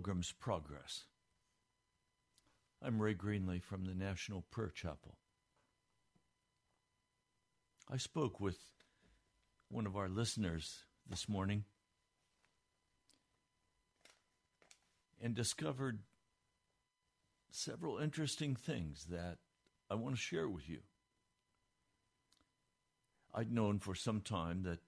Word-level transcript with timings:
Pilgrim's 0.00 0.32
Progress. 0.32 1.04
I'm 2.82 3.02
Ray 3.02 3.12
Greenley 3.12 3.62
from 3.62 3.84
the 3.84 3.92
National 3.92 4.46
Prayer 4.50 4.70
Chapel. 4.74 5.18
I 7.86 7.98
spoke 7.98 8.40
with 8.40 8.56
one 9.68 9.84
of 9.84 9.98
our 9.98 10.08
listeners 10.08 10.84
this 11.06 11.28
morning 11.28 11.64
and 15.20 15.34
discovered 15.34 15.98
several 17.50 17.98
interesting 17.98 18.56
things 18.56 19.04
that 19.10 19.36
I 19.90 19.96
want 19.96 20.14
to 20.14 20.20
share 20.20 20.48
with 20.48 20.66
you. 20.66 20.78
I'd 23.34 23.52
known 23.52 23.78
for 23.78 23.94
some 23.94 24.22
time 24.22 24.62
that 24.62 24.78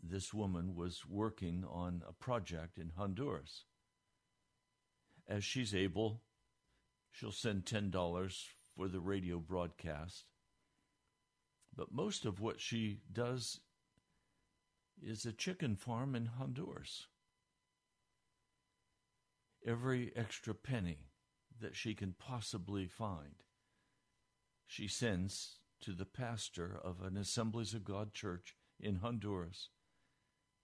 this 0.00 0.32
woman 0.32 0.76
was 0.76 1.02
working 1.08 1.64
on 1.68 2.04
a 2.08 2.12
project 2.12 2.78
in 2.78 2.92
Honduras. 2.96 3.64
As 5.28 5.44
she's 5.44 5.74
able, 5.74 6.22
she'll 7.10 7.32
send 7.32 7.64
$10 7.64 8.48
for 8.76 8.88
the 8.88 9.00
radio 9.00 9.38
broadcast. 9.38 10.26
But 11.74 11.92
most 11.92 12.24
of 12.24 12.40
what 12.40 12.60
she 12.60 13.00
does 13.12 13.60
is 15.02 15.24
a 15.24 15.32
chicken 15.32 15.76
farm 15.76 16.14
in 16.14 16.26
Honduras. 16.26 17.06
Every 19.66 20.12
extra 20.14 20.54
penny 20.54 21.08
that 21.60 21.74
she 21.74 21.94
can 21.94 22.14
possibly 22.18 22.86
find, 22.86 23.42
she 24.66 24.88
sends 24.88 25.58
to 25.80 25.92
the 25.92 26.04
pastor 26.04 26.78
of 26.82 27.00
an 27.02 27.16
Assemblies 27.16 27.74
of 27.74 27.84
God 27.84 28.12
church 28.12 28.56
in 28.78 28.96
Honduras 28.96 29.70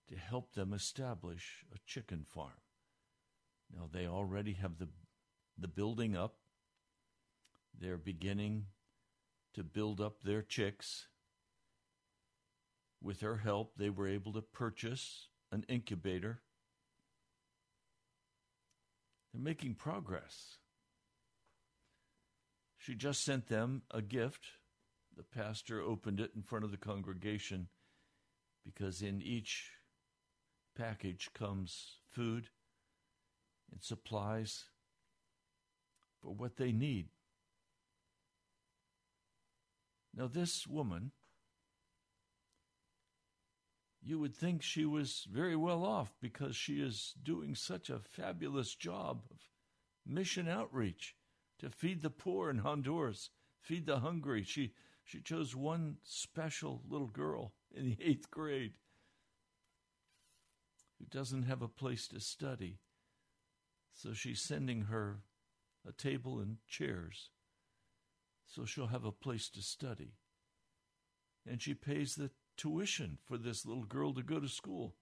to 0.07 0.17
help 0.17 0.53
them 0.53 0.73
establish 0.73 1.65
a 1.73 1.79
chicken 1.85 2.25
farm. 2.27 2.61
Now, 3.75 3.89
they 3.91 4.07
already 4.07 4.53
have 4.53 4.77
the 4.77 4.89
the 5.57 5.67
building 5.67 6.15
up. 6.15 6.35
They're 7.79 7.97
beginning 7.97 8.65
to 9.53 9.63
build 9.63 10.01
up 10.01 10.23
their 10.23 10.41
chicks. 10.41 11.07
With 13.01 13.21
her 13.21 13.37
help, 13.37 13.73
they 13.77 13.89
were 13.89 14.07
able 14.07 14.33
to 14.33 14.41
purchase 14.41 15.27
an 15.51 15.65
incubator. 15.67 16.41
They're 19.33 19.41
making 19.41 19.75
progress. 19.75 20.57
She 22.77 22.95
just 22.95 23.23
sent 23.23 23.47
them 23.47 23.83
a 23.91 24.01
gift. 24.01 24.45
The 25.15 25.23
pastor 25.23 25.81
opened 25.81 26.19
it 26.19 26.31
in 26.35 26.41
front 26.41 26.65
of 26.65 26.71
the 26.71 26.77
congregation 26.77 27.67
because 28.63 29.01
in 29.01 29.21
each 29.21 29.71
package 30.75 31.29
comes 31.33 31.97
food 32.11 32.49
and 33.71 33.81
supplies 33.81 34.65
for 36.21 36.31
what 36.31 36.57
they 36.57 36.71
need. 36.71 37.07
Now, 40.13 40.27
this 40.27 40.67
woman, 40.67 41.11
you 44.03 44.19
would 44.19 44.35
think 44.35 44.61
she 44.61 44.85
was 44.85 45.27
very 45.31 45.55
well 45.55 45.85
off 45.85 46.13
because 46.21 46.55
she 46.55 46.81
is 46.81 47.13
doing 47.23 47.55
such 47.55 47.89
a 47.89 47.99
fabulous 47.99 48.75
job 48.75 49.21
of 49.31 49.37
mission 50.05 50.47
outreach 50.47 51.15
to 51.59 51.69
feed 51.69 52.01
the 52.01 52.09
poor 52.09 52.49
in 52.49 52.57
Honduras, 52.59 53.29
feed 53.61 53.85
the 53.85 53.99
hungry. 53.99 54.43
She, 54.43 54.73
she 55.03 55.21
chose 55.21 55.55
one 55.55 55.97
special 56.03 56.81
little 56.89 57.07
girl 57.07 57.53
in 57.73 57.85
the 57.85 57.97
eighth 58.03 58.29
grade 58.29 58.73
who 60.97 61.05
doesn't 61.05 61.43
have 61.43 61.61
a 61.61 61.67
place 61.67 62.07
to 62.09 62.19
study. 62.19 62.79
So 64.01 64.13
she's 64.13 64.41
sending 64.41 64.85
her 64.85 65.19
a 65.87 65.91
table 65.91 66.39
and 66.39 66.57
chairs 66.67 67.29
so 68.47 68.65
she'll 68.65 68.87
have 68.87 69.05
a 69.05 69.11
place 69.11 69.47
to 69.49 69.61
study. 69.61 70.15
And 71.47 71.61
she 71.61 71.75
pays 71.75 72.15
the 72.15 72.31
tuition 72.57 73.19
for 73.23 73.37
this 73.37 73.63
little 73.63 73.83
girl 73.83 74.11
to 74.15 74.23
go 74.23 74.39
to 74.39 74.49
school. 74.49 74.95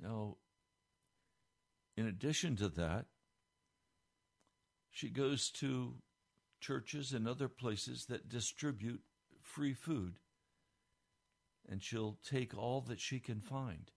Now, 0.00 0.36
in 1.96 2.06
addition 2.06 2.54
to 2.56 2.68
that, 2.68 3.06
she 4.92 5.08
goes 5.08 5.50
to 5.50 5.96
churches 6.60 7.12
and 7.12 7.26
other 7.26 7.48
places 7.48 8.06
that 8.06 8.28
distribute 8.28 9.02
free 9.42 9.74
food, 9.74 10.20
and 11.68 11.82
she'll 11.82 12.18
take 12.24 12.56
all 12.56 12.80
that 12.82 13.00
she 13.00 13.18
can 13.18 13.40
find 13.40 13.90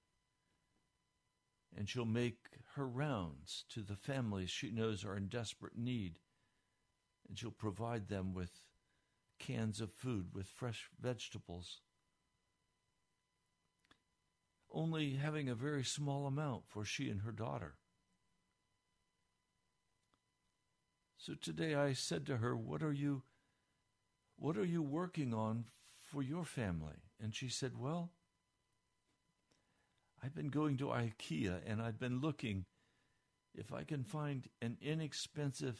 and 1.75 1.87
she'll 1.89 2.05
make 2.05 2.37
her 2.75 2.87
rounds 2.87 3.65
to 3.69 3.81
the 3.81 3.95
families 3.95 4.49
she 4.49 4.71
knows 4.71 5.03
are 5.03 5.15
in 5.15 5.27
desperate 5.27 5.77
need, 5.77 6.19
and 7.27 7.37
she'll 7.37 7.51
provide 7.51 8.07
them 8.07 8.33
with 8.33 8.61
cans 9.39 9.81
of 9.81 9.91
food, 9.91 10.27
with 10.33 10.47
fresh 10.47 10.89
vegetables. 10.99 11.81
Only 14.71 15.15
having 15.15 15.49
a 15.49 15.55
very 15.55 15.83
small 15.83 16.25
amount 16.25 16.63
for 16.67 16.83
she 16.83 17.09
and 17.09 17.21
her 17.21 17.31
daughter. 17.31 17.75
So 21.17 21.33
today 21.33 21.75
I 21.75 21.93
said 21.93 22.25
to 22.27 22.37
her, 22.37 22.55
What 22.55 22.83
are 22.83 22.93
you 22.93 23.23
what 24.37 24.55
are 24.55 24.65
you 24.65 24.83
working 24.83 25.33
on 25.33 25.65
for 25.99 26.21
your 26.21 26.45
family? 26.45 27.01
And 27.19 27.33
she 27.33 27.49
said, 27.49 27.77
Well, 27.77 28.11
I've 30.23 30.35
been 30.35 30.49
going 30.49 30.77
to 30.77 30.85
IKEA 30.87 31.61
and 31.65 31.81
I've 31.81 31.99
been 31.99 32.21
looking 32.21 32.65
if 33.53 33.71
I 33.73 33.83
can 33.83 34.03
find 34.03 34.47
an 34.61 34.77
inexpensive 34.81 35.79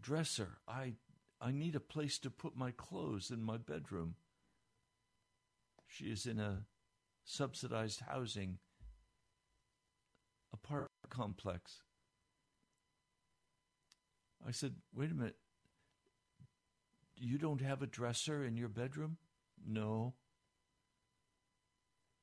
dresser. 0.00 0.58
I 0.66 0.94
I 1.40 1.50
need 1.50 1.74
a 1.76 1.80
place 1.80 2.18
to 2.20 2.30
put 2.30 2.56
my 2.56 2.70
clothes 2.70 3.30
in 3.30 3.42
my 3.42 3.58
bedroom. 3.58 4.16
She 5.86 6.06
is 6.06 6.26
in 6.26 6.40
a 6.40 6.66
subsidized 7.24 8.00
housing 8.00 8.58
apartment 10.52 10.90
complex. 11.10 11.82
I 14.46 14.50
said, 14.50 14.76
"Wait 14.92 15.10
a 15.10 15.14
minute. 15.14 15.38
You 17.16 17.38
don't 17.38 17.60
have 17.60 17.82
a 17.82 17.86
dresser 17.86 18.44
in 18.44 18.56
your 18.56 18.68
bedroom?" 18.68 19.18
"No." 19.64 20.14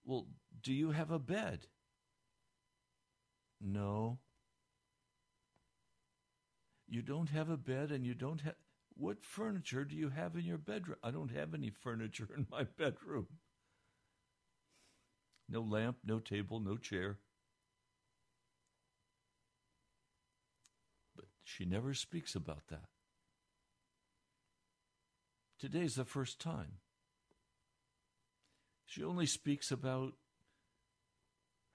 Well, 0.04 0.28
do 0.62 0.74
you 0.74 0.92
have 0.92 1.12
a 1.12 1.20
bed? 1.20 1.68
No. 3.60 4.20
You 6.88 7.02
don't 7.02 7.30
have 7.30 7.50
a 7.50 7.58
bed 7.58 7.92
and 7.92 8.06
you 8.06 8.14
don't 8.14 8.42
have. 8.42 8.56
What 8.96 9.24
furniture 9.24 9.86
do 9.86 9.96
you 9.96 10.10
have 10.10 10.36
in 10.36 10.46
your 10.46 10.58
bedroom? 10.58 10.98
I 11.02 11.12
don't 11.12 11.32
have 11.32 11.54
any 11.54 11.70
furniture 11.70 12.28
in 12.36 12.48
my 12.52 12.64
bedroom. 12.78 13.28
No 15.48 15.62
lamp, 15.62 15.98
no 16.04 16.20
table, 16.20 16.60
no 16.60 16.78
chair. 16.78 17.18
But 21.16 21.26
she 21.44 21.66
never 21.66 21.94
speaks 21.94 22.36
about 22.36 22.68
that. 22.70 22.90
Today's 25.60 25.96
the 25.96 26.06
first 26.06 26.40
time. 26.40 26.80
She 28.92 29.06
only 29.06 29.26
speaks 29.26 29.72
about 29.72 30.16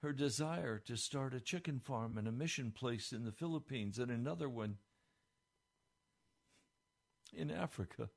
her 0.03 0.13
desire 0.13 0.77
to 0.85 0.95
start 0.95 1.33
a 1.33 1.39
chicken 1.39 1.79
farm 1.79 2.15
and 2.15 2.27
a 2.27 2.31
mission 2.31 2.69
place 2.71 3.11
in 3.11 3.25
the 3.25 3.31
Philippines 3.31 3.97
and 3.97 4.11
another 4.11 4.47
one 4.47 4.77
in 7.33 7.49
Africa. 7.49 8.09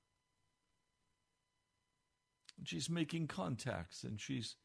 And 2.58 2.68
she's 2.68 2.90
making 2.90 3.28
contacts 3.28 4.04
and 4.04 4.20
she's 4.20 4.56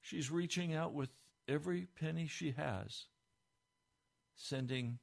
she's 0.00 0.30
reaching 0.30 0.72
out 0.72 0.94
with 0.94 1.10
every 1.46 1.84
penny 1.84 2.26
she 2.26 2.52
has, 2.52 3.08
sending 4.34 5.00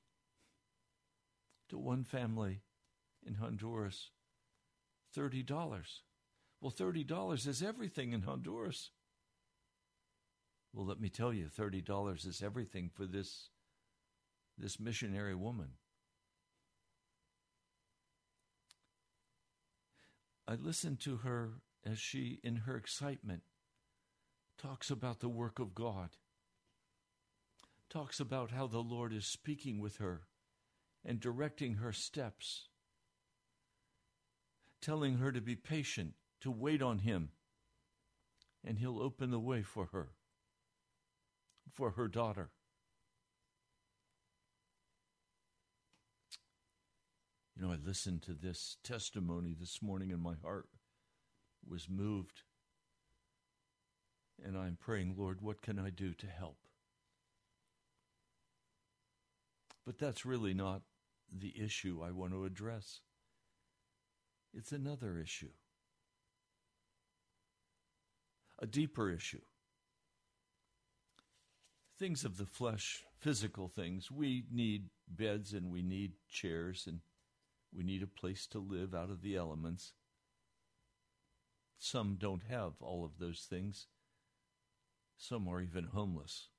to 1.69 1.77
one 1.77 2.03
family 2.03 2.63
in 3.23 3.35
Honduras 3.35 4.09
$30. 5.15 5.83
Well, 6.59 6.71
$30 6.71 7.47
is 7.47 7.61
everything 7.61 8.13
in 8.13 8.23
Honduras. 8.23 8.89
Well, 10.73 10.85
let 10.85 10.99
me 10.99 11.09
tell 11.09 11.33
you, 11.33 11.45
$30 11.45 12.25
is 12.25 12.41
everything 12.43 12.89
for 12.93 13.05
this, 13.05 13.49
this 14.57 14.79
missionary 14.79 15.35
woman. 15.35 15.69
I 20.47 20.55
listened 20.55 20.99
to 21.01 21.17
her 21.17 21.61
as 21.85 21.99
she, 21.99 22.39
in 22.43 22.57
her 22.57 22.75
excitement, 22.75 23.43
talks 24.57 24.89
about 24.89 25.19
the 25.19 25.29
work 25.29 25.59
of 25.59 25.75
God, 25.75 26.09
talks 27.89 28.19
about 28.19 28.51
how 28.51 28.65
the 28.65 28.79
Lord 28.79 29.13
is 29.13 29.25
speaking 29.25 29.79
with 29.79 29.97
her 29.97 30.23
and 31.05 31.19
directing 31.19 31.75
her 31.75 31.91
steps, 31.91 32.69
telling 34.81 35.17
her 35.17 35.31
to 35.31 35.41
be 35.41 35.55
patient 35.55 36.13
to 36.41 36.51
wait 36.51 36.81
on 36.81 36.99
Him, 36.99 37.29
and 38.63 38.79
He'll 38.79 39.01
open 39.01 39.31
the 39.31 39.39
way 39.39 39.61
for 39.61 39.87
her, 39.91 40.09
for 41.73 41.91
her 41.91 42.07
daughter. 42.07 42.49
You 47.55 47.65
know, 47.65 47.71
I 47.71 47.77
listened 47.83 48.21
to 48.23 48.33
this 48.33 48.77
testimony 48.83 49.55
this 49.59 49.81
morning, 49.81 50.11
and 50.11 50.21
my 50.21 50.35
heart 50.43 50.67
was 51.67 51.89
moved. 51.89 52.43
And 54.43 54.55
I'm 54.55 54.77
praying, 54.79 55.15
Lord, 55.17 55.41
what 55.41 55.63
can 55.63 55.79
I 55.79 55.89
do 55.89 56.13
to 56.13 56.27
help? 56.27 56.57
But 59.85 59.97
that's 59.97 60.25
really 60.25 60.53
not 60.53 60.81
the 61.35 61.53
issue 61.59 62.01
I 62.03 62.11
want 62.11 62.33
to 62.33 62.45
address. 62.45 62.99
It's 64.53 64.71
another 64.71 65.17
issue 65.17 65.51
a 68.59 68.65
deeper 68.65 69.09
issue. 69.09 69.41
Things 71.97 72.23
of 72.23 72.37
the 72.37 72.45
flesh, 72.45 73.03
physical 73.19 73.67
things. 73.67 74.11
We 74.11 74.45
need 74.51 74.89
beds 75.07 75.53
and 75.53 75.71
we 75.71 75.81
need 75.81 76.13
chairs 76.29 76.85
and 76.87 76.99
we 77.75 77.83
need 77.83 78.03
a 78.03 78.07
place 78.07 78.45
to 78.47 78.59
live 78.59 78.93
out 78.93 79.09
of 79.09 79.21
the 79.21 79.35
elements. 79.35 79.93
Some 81.79 82.17
don't 82.19 82.43
have 82.49 82.73
all 82.81 83.05
of 83.05 83.19
those 83.19 83.45
things. 83.49 83.87
Some 85.17 85.47
are 85.47 85.61
even 85.61 85.85
homeless. 85.85 86.49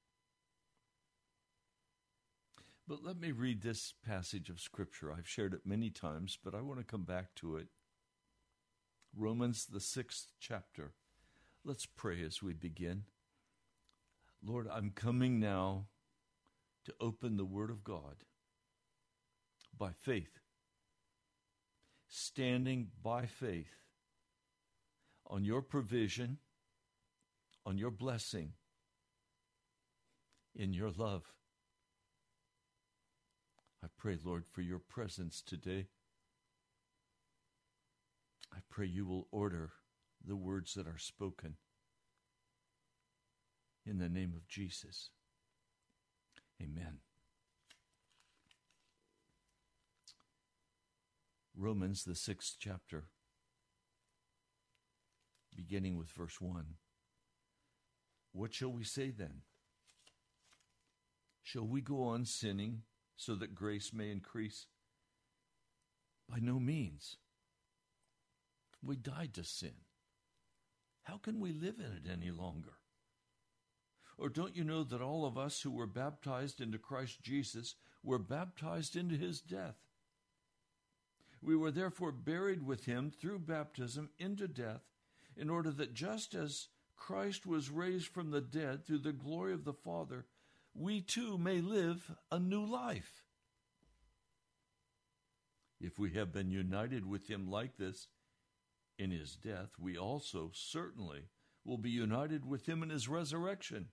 But 2.86 3.04
let 3.04 3.20
me 3.20 3.32
read 3.32 3.62
this 3.62 3.92
passage 4.04 4.48
of 4.48 4.60
Scripture. 4.60 5.12
I've 5.12 5.28
shared 5.28 5.52
it 5.52 5.66
many 5.66 5.90
times, 5.90 6.38
but 6.42 6.54
I 6.54 6.62
want 6.62 6.80
to 6.80 6.84
come 6.84 7.04
back 7.04 7.34
to 7.36 7.56
it. 7.56 7.68
Romans, 9.14 9.66
the 9.66 9.80
sixth 9.80 10.28
chapter. 10.40 10.92
Let's 11.64 11.86
pray 11.86 12.22
as 12.22 12.42
we 12.42 12.54
begin. 12.54 13.04
Lord, 14.42 14.68
I'm 14.72 14.90
coming 14.90 15.38
now 15.40 15.86
to 16.84 16.94
open 17.00 17.36
the 17.36 17.44
Word 17.44 17.70
of 17.70 17.84
God 17.84 18.24
by 19.76 19.90
faith, 19.92 20.38
standing 22.08 22.88
by 23.02 23.26
faith 23.26 23.74
on 25.26 25.44
your 25.44 25.60
provision, 25.60 26.38
on 27.66 27.76
your 27.76 27.90
blessing, 27.90 28.52
in 30.54 30.72
your 30.72 30.90
love. 30.90 31.34
I 33.84 33.88
pray, 33.96 34.16
Lord, 34.24 34.44
for 34.46 34.62
your 34.62 34.78
presence 34.78 35.42
today. 35.42 35.86
I 38.52 38.58
pray 38.70 38.86
you 38.86 39.06
will 39.06 39.28
order 39.30 39.72
the 40.28 40.36
words 40.36 40.74
that 40.74 40.86
are 40.86 40.98
spoken. 40.98 41.54
In 43.86 43.98
the 43.98 44.10
name 44.10 44.34
of 44.36 44.46
Jesus. 44.46 45.10
Amen. 46.62 46.98
Romans, 51.56 52.04
the 52.04 52.14
sixth 52.14 52.56
chapter, 52.60 53.04
beginning 55.56 55.96
with 55.96 56.10
verse 56.10 56.40
1. 56.40 56.74
What 58.32 58.52
shall 58.52 58.70
we 58.70 58.84
say 58.84 59.10
then? 59.10 59.40
Shall 61.42 61.66
we 61.66 61.80
go 61.80 62.04
on 62.04 62.26
sinning 62.26 62.82
so 63.16 63.34
that 63.36 63.54
grace 63.54 63.92
may 63.94 64.10
increase? 64.10 64.66
By 66.28 66.38
no 66.40 66.60
means. 66.60 67.16
We 68.84 68.96
died 68.96 69.32
to 69.34 69.44
sin. 69.44 69.72
How 71.08 71.16
can 71.16 71.40
we 71.40 71.52
live 71.52 71.76
in 71.78 71.86
it 71.86 72.12
any 72.12 72.30
longer? 72.30 72.74
Or 74.18 74.28
don't 74.28 74.54
you 74.54 74.62
know 74.62 74.84
that 74.84 75.00
all 75.00 75.24
of 75.24 75.38
us 75.38 75.62
who 75.62 75.70
were 75.70 75.86
baptized 75.86 76.60
into 76.60 76.76
Christ 76.76 77.22
Jesus 77.22 77.76
were 78.02 78.18
baptized 78.18 78.94
into 78.94 79.16
his 79.16 79.40
death? 79.40 79.76
We 81.40 81.56
were 81.56 81.70
therefore 81.70 82.12
buried 82.12 82.62
with 82.62 82.84
him 82.84 83.10
through 83.10 83.38
baptism 83.38 84.10
into 84.18 84.48
death, 84.48 84.82
in 85.34 85.48
order 85.48 85.70
that 85.70 85.94
just 85.94 86.34
as 86.34 86.68
Christ 86.94 87.46
was 87.46 87.70
raised 87.70 88.08
from 88.08 88.30
the 88.30 88.42
dead 88.42 88.84
through 88.84 88.98
the 88.98 89.12
glory 89.12 89.54
of 89.54 89.64
the 89.64 89.72
Father, 89.72 90.26
we 90.74 91.00
too 91.00 91.38
may 91.38 91.62
live 91.62 92.10
a 92.30 92.38
new 92.38 92.66
life. 92.66 93.22
If 95.80 95.98
we 95.98 96.10
have 96.10 96.32
been 96.32 96.50
united 96.50 97.06
with 97.06 97.28
him 97.30 97.48
like 97.48 97.78
this 97.78 98.08
in 98.98 99.10
his 99.10 99.36
death, 99.36 99.70
we 99.78 99.96
also 99.96 100.50
certainly 100.52 101.28
will 101.64 101.78
be 101.78 101.90
united 101.90 102.44
with 102.44 102.68
him 102.68 102.82
in 102.82 102.90
his 102.90 103.08
resurrection. 103.08 103.86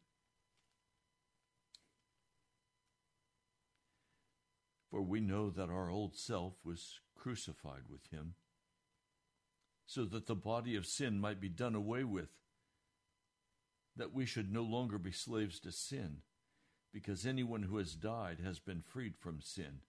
For 4.89 5.01
we 5.01 5.19
know 5.19 5.49
that 5.49 5.69
our 5.69 5.89
old 5.89 6.15
self 6.15 6.53
was 6.63 6.99
crucified 7.15 7.83
with 7.89 8.07
him, 8.11 8.35
so 9.85 10.05
that 10.05 10.25
the 10.25 10.35
body 10.35 10.75
of 10.75 10.85
sin 10.85 11.19
might 11.19 11.39
be 11.39 11.49
done 11.49 11.75
away 11.75 12.03
with, 12.03 12.29
that 13.95 14.13
we 14.13 14.25
should 14.25 14.51
no 14.51 14.63
longer 14.63 14.97
be 14.97 15.11
slaves 15.11 15.59
to 15.59 15.71
sin, 15.71 16.17
because 16.93 17.25
anyone 17.25 17.63
who 17.63 17.77
has 17.77 17.93
died 17.93 18.39
has 18.43 18.59
been 18.59 18.81
freed 18.81 19.15
from 19.17 19.41
sin. 19.41 19.81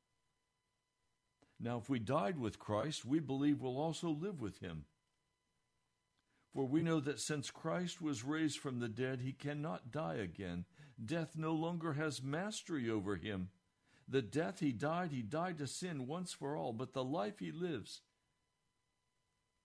Now, 1.58 1.78
if 1.78 1.88
we 1.88 1.98
died 1.98 2.38
with 2.38 2.58
Christ, 2.58 3.04
we 3.04 3.20
believe 3.20 3.62
we'll 3.62 3.78
also 3.78 4.08
live 4.08 4.40
with 4.40 4.58
him. 4.58 4.84
For 6.56 6.64
we 6.64 6.80
know 6.80 7.00
that 7.00 7.20
since 7.20 7.50
Christ 7.50 8.00
was 8.00 8.24
raised 8.24 8.60
from 8.60 8.80
the 8.80 8.88
dead, 8.88 9.20
he 9.20 9.34
cannot 9.34 9.92
die 9.92 10.14
again. 10.14 10.64
Death 11.04 11.32
no 11.36 11.52
longer 11.52 11.92
has 11.92 12.22
mastery 12.22 12.88
over 12.88 13.16
him. 13.16 13.50
The 14.08 14.22
death 14.22 14.60
he 14.60 14.72
died, 14.72 15.10
he 15.12 15.20
died 15.20 15.58
to 15.58 15.66
sin 15.66 16.06
once 16.06 16.32
for 16.32 16.56
all, 16.56 16.72
but 16.72 16.94
the 16.94 17.04
life 17.04 17.40
he 17.40 17.52
lives, 17.52 18.00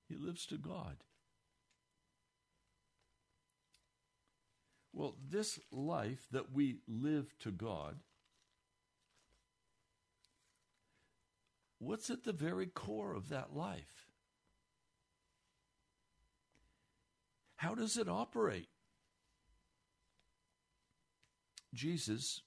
he 0.10 0.18
lives 0.18 0.46
to 0.48 0.58
God. 0.58 0.98
Well, 4.92 5.16
this 5.30 5.62
life 5.72 6.28
that 6.34 6.52
we 6.52 6.80
live 6.90 7.34
to 7.40 7.52
God, 7.52 8.00
what's 11.80 12.10
at 12.10 12.26
the 12.26 12.34
very 12.34 12.66
core 12.66 13.14
of 13.14 13.30
that 13.30 13.56
life? 13.56 14.11
How 17.62 17.76
does 17.76 17.96
it 17.96 18.10
operate? 18.10 18.70
Jesus 21.74 22.42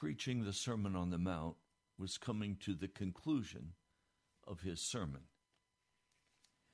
preaching 0.00 0.44
the 0.44 0.52
Sermon 0.54 0.96
on 0.96 1.10
the 1.10 1.18
Mount, 1.18 1.56
was 1.98 2.16
coming 2.16 2.56
to 2.58 2.72
the 2.72 2.88
conclusion 2.88 3.74
of 4.46 4.62
his 4.62 4.80
sermon. 4.80 5.24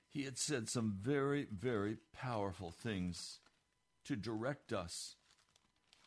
He 0.08 0.22
had 0.22 0.38
said 0.38 0.68
some 0.68 0.94
very, 0.96 1.48
very 1.52 1.96
powerful 2.14 2.70
things 2.70 3.40
to 4.04 4.14
direct 4.14 4.72
us 4.72 5.16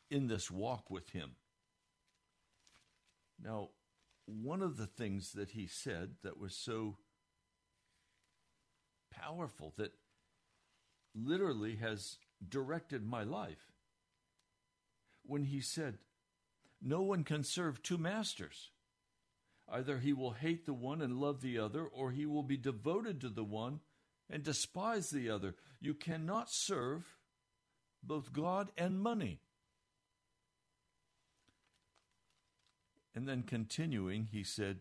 in 0.09 0.27
this 0.27 0.49
walk 0.49 0.89
with 0.89 1.09
him. 1.09 1.31
Now, 3.43 3.71
one 4.25 4.61
of 4.61 4.77
the 4.77 4.87
things 4.87 5.33
that 5.33 5.49
he 5.49 5.67
said 5.67 6.11
that 6.23 6.39
was 6.39 6.55
so 6.55 6.99
powerful 9.11 9.73
that 9.75 9.91
literally 11.25 11.77
has 11.77 12.17
directed 12.47 13.05
my 13.05 13.23
life 13.23 13.71
when 15.25 15.43
he 15.45 15.61
said, 15.61 15.97
no 16.81 17.01
one 17.01 17.23
can 17.23 17.43
serve 17.43 17.83
two 17.83 17.97
masters. 17.97 18.71
Either 19.71 19.99
he 19.99 20.13
will 20.13 20.31
hate 20.31 20.65
the 20.65 20.73
one 20.73 21.01
and 21.01 21.19
love 21.19 21.41
the 21.41 21.59
other, 21.59 21.83
or 21.83 22.11
he 22.11 22.25
will 22.25 22.43
be 22.43 22.57
devoted 22.57 23.21
to 23.21 23.29
the 23.29 23.43
one 23.43 23.79
and 24.29 24.43
despise 24.43 25.09
the 25.09 25.29
other. 25.29 25.55
You 25.79 25.93
cannot 25.93 26.49
serve 26.49 27.17
both 28.01 28.33
God 28.33 28.71
and 28.77 28.99
money. 28.99 29.41
And 33.13 33.27
then 33.27 33.43
continuing, 33.43 34.29
he 34.31 34.43
said 34.43 34.77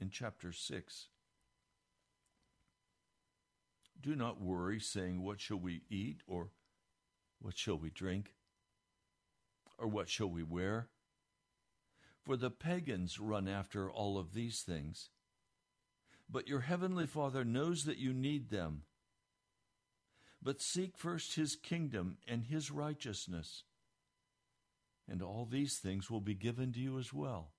in 0.00 0.10
chapter 0.10 0.52
6 0.52 1.08
Do 4.02 4.16
not 4.16 4.40
worry, 4.40 4.80
saying, 4.80 5.22
What 5.22 5.40
shall 5.40 5.58
we 5.58 5.82
eat? 5.88 6.22
or 6.26 6.50
What 7.40 7.56
shall 7.56 7.78
we 7.78 7.90
drink? 7.90 8.34
or 9.78 9.86
What 9.86 10.08
shall 10.08 10.28
we 10.28 10.42
wear? 10.42 10.88
For 12.20 12.36
the 12.36 12.50
pagans 12.50 13.18
run 13.20 13.48
after 13.48 13.90
all 13.90 14.18
of 14.18 14.34
these 14.34 14.62
things. 14.62 15.10
But 16.28 16.48
your 16.48 16.60
heavenly 16.60 17.06
Father 17.06 17.44
knows 17.44 17.84
that 17.84 17.98
you 17.98 18.12
need 18.12 18.50
them. 18.50 18.82
But 20.42 20.60
seek 20.60 20.96
first 20.96 21.34
his 21.34 21.54
kingdom 21.54 22.16
and 22.26 22.44
his 22.44 22.70
righteousness, 22.70 23.62
and 25.08 25.22
all 25.22 25.46
these 25.46 25.78
things 25.78 26.10
will 26.10 26.20
be 26.20 26.34
given 26.34 26.72
to 26.72 26.80
you 26.80 26.98
as 26.98 27.12
well. 27.12 27.52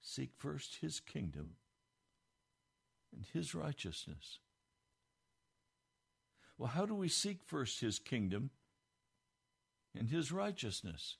Seek 0.00 0.30
first 0.36 0.78
his 0.80 0.98
kingdom 0.98 1.56
and 3.14 3.24
his 3.32 3.54
righteousness. 3.54 4.38
Well, 6.56 6.70
how 6.70 6.86
do 6.86 6.94
we 6.94 7.08
seek 7.08 7.42
first 7.44 7.80
his 7.80 7.98
kingdom 7.98 8.50
and 9.98 10.08
his 10.08 10.30
righteousness. 10.30 11.16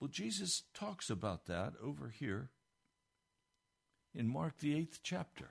Well, 0.00 0.08
Jesus 0.08 0.64
talks 0.74 1.08
about 1.10 1.46
that 1.46 1.74
over 1.82 2.08
here 2.08 2.50
in 4.14 4.28
Mark, 4.28 4.58
the 4.58 4.76
eighth 4.76 5.00
chapter. 5.02 5.50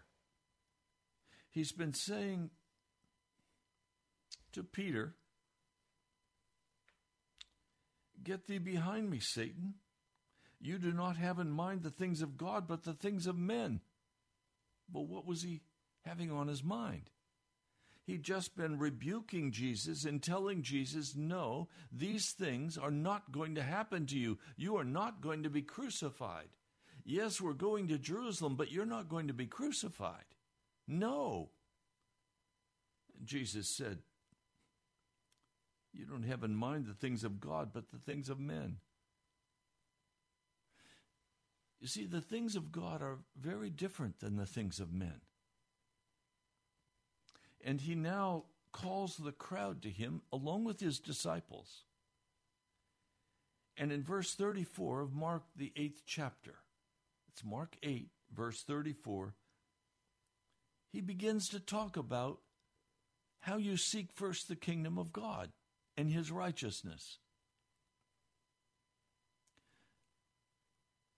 He's 1.49 1.71
been 1.71 1.93
saying 1.93 2.49
to 4.51 4.63
Peter, 4.63 5.15
Get 8.23 8.45
thee 8.45 8.59
behind 8.59 9.09
me, 9.09 9.19
Satan. 9.19 9.75
You 10.61 10.77
do 10.77 10.91
not 10.91 11.17
have 11.17 11.39
in 11.39 11.49
mind 11.49 11.81
the 11.81 11.89
things 11.89 12.21
of 12.21 12.37
God, 12.37 12.67
but 12.67 12.83
the 12.83 12.93
things 12.93 13.25
of 13.25 13.37
men. 13.37 13.81
But 14.87 15.07
what 15.07 15.25
was 15.25 15.41
he 15.41 15.61
having 16.05 16.31
on 16.31 16.47
his 16.47 16.63
mind? 16.63 17.09
He'd 18.05 18.23
just 18.23 18.55
been 18.55 18.77
rebuking 18.77 19.51
Jesus 19.51 20.05
and 20.05 20.21
telling 20.21 20.61
Jesus, 20.61 21.15
No, 21.15 21.67
these 21.91 22.31
things 22.31 22.77
are 22.77 22.91
not 22.91 23.31
going 23.31 23.55
to 23.55 23.63
happen 23.63 24.05
to 24.07 24.17
you. 24.17 24.37
You 24.55 24.77
are 24.77 24.83
not 24.83 25.21
going 25.21 25.43
to 25.43 25.49
be 25.49 25.61
crucified. 25.61 26.49
Yes, 27.03 27.41
we're 27.41 27.53
going 27.53 27.87
to 27.87 27.97
Jerusalem, 27.97 28.55
but 28.55 28.71
you're 28.71 28.85
not 28.85 29.09
going 29.09 29.27
to 29.27 29.33
be 29.33 29.47
crucified. 29.47 30.25
No. 30.87 31.49
Jesus 33.23 33.75
said, 33.75 33.99
You 35.93 36.05
don't 36.05 36.23
have 36.23 36.43
in 36.43 36.55
mind 36.55 36.85
the 36.85 36.93
things 36.93 37.23
of 37.23 37.39
God, 37.39 37.71
but 37.73 37.91
the 37.91 37.99
things 37.99 38.29
of 38.29 38.39
men. 38.39 38.77
You 41.81 41.87
see, 41.87 42.05
the 42.05 42.21
things 42.21 42.55
of 42.55 42.71
God 42.71 43.01
are 43.01 43.17
very 43.35 43.71
different 43.71 44.19
than 44.19 44.37
the 44.37 44.45
things 44.45 44.79
of 44.79 44.93
men. 44.93 45.21
And 47.65 47.81
he 47.81 47.95
now 47.95 48.45
calls 48.71 49.17
the 49.17 49.31
crowd 49.31 49.81
to 49.81 49.89
him 49.89 50.21
along 50.31 50.63
with 50.63 50.79
his 50.79 50.99
disciples. 50.99 51.85
And 53.75 53.91
in 53.91 54.03
verse 54.03 54.35
34 54.35 55.01
of 55.01 55.13
Mark, 55.13 55.43
the 55.55 55.73
eighth 55.75 56.03
chapter, 56.05 56.55
it's 57.29 57.43
Mark 57.43 57.75
8, 57.81 58.09
verse 58.31 58.61
34, 58.61 59.33
he 60.91 61.01
begins 61.01 61.49
to 61.49 61.59
talk 61.59 61.97
about 61.97 62.41
how 63.39 63.57
you 63.57 63.75
seek 63.75 64.11
first 64.13 64.47
the 64.47 64.55
kingdom 64.55 64.99
of 64.99 65.11
God 65.11 65.49
and 65.97 66.11
his 66.11 66.31
righteousness. 66.31 67.17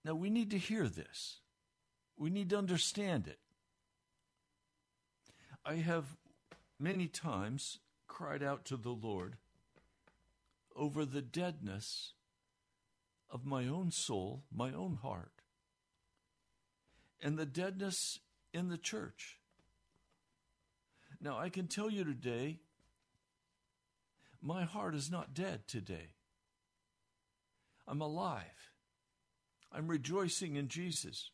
Now, 0.06 0.16
we 0.16 0.30
need 0.30 0.52
to 0.52 0.58
hear 0.58 0.88
this. 0.88 1.40
We 2.18 2.30
need 2.30 2.50
to 2.50 2.58
understand 2.58 3.28
it. 3.28 3.40
I 5.66 5.76
have 5.76 6.18
many 6.80 7.08
times 7.08 7.80
cried 8.08 8.44
out 8.44 8.66
to 8.66 8.78
the 8.78 8.92
Lord 8.92 9.38
over 10.76 11.06
the 11.06 11.22
deadness 11.22 12.14
of 13.30 13.46
my 13.46 13.68
own 13.68 13.92
soul, 13.92 14.44
my 14.54 14.74
own 14.74 15.00
heart, 15.02 15.32
and 17.22 17.38
the 17.38 17.46
deadness 17.46 18.20
in 18.54 18.70
the 18.70 18.78
church. 18.78 19.40
Now, 21.22 21.40
I 21.40 21.50
can 21.50 21.68
tell 21.68 21.90
you 21.90 22.04
today, 22.04 22.60
my 24.42 24.66
heart 24.66 24.94
is 24.94 25.10
not 25.10 25.34
dead 25.34 25.68
today. 25.68 26.16
I'm 27.88 28.02
alive. 28.02 28.73
I'm 29.74 29.88
rejoicing 29.88 30.56
in 30.56 30.68
Jesus. 30.68 31.32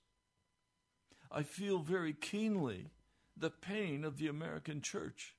I 1.31 1.43
feel 1.43 1.79
very 1.79 2.13
keenly 2.13 2.91
the 3.35 3.49
pain 3.49 4.03
of 4.03 4.17
the 4.17 4.27
American 4.27 4.81
church, 4.81 5.35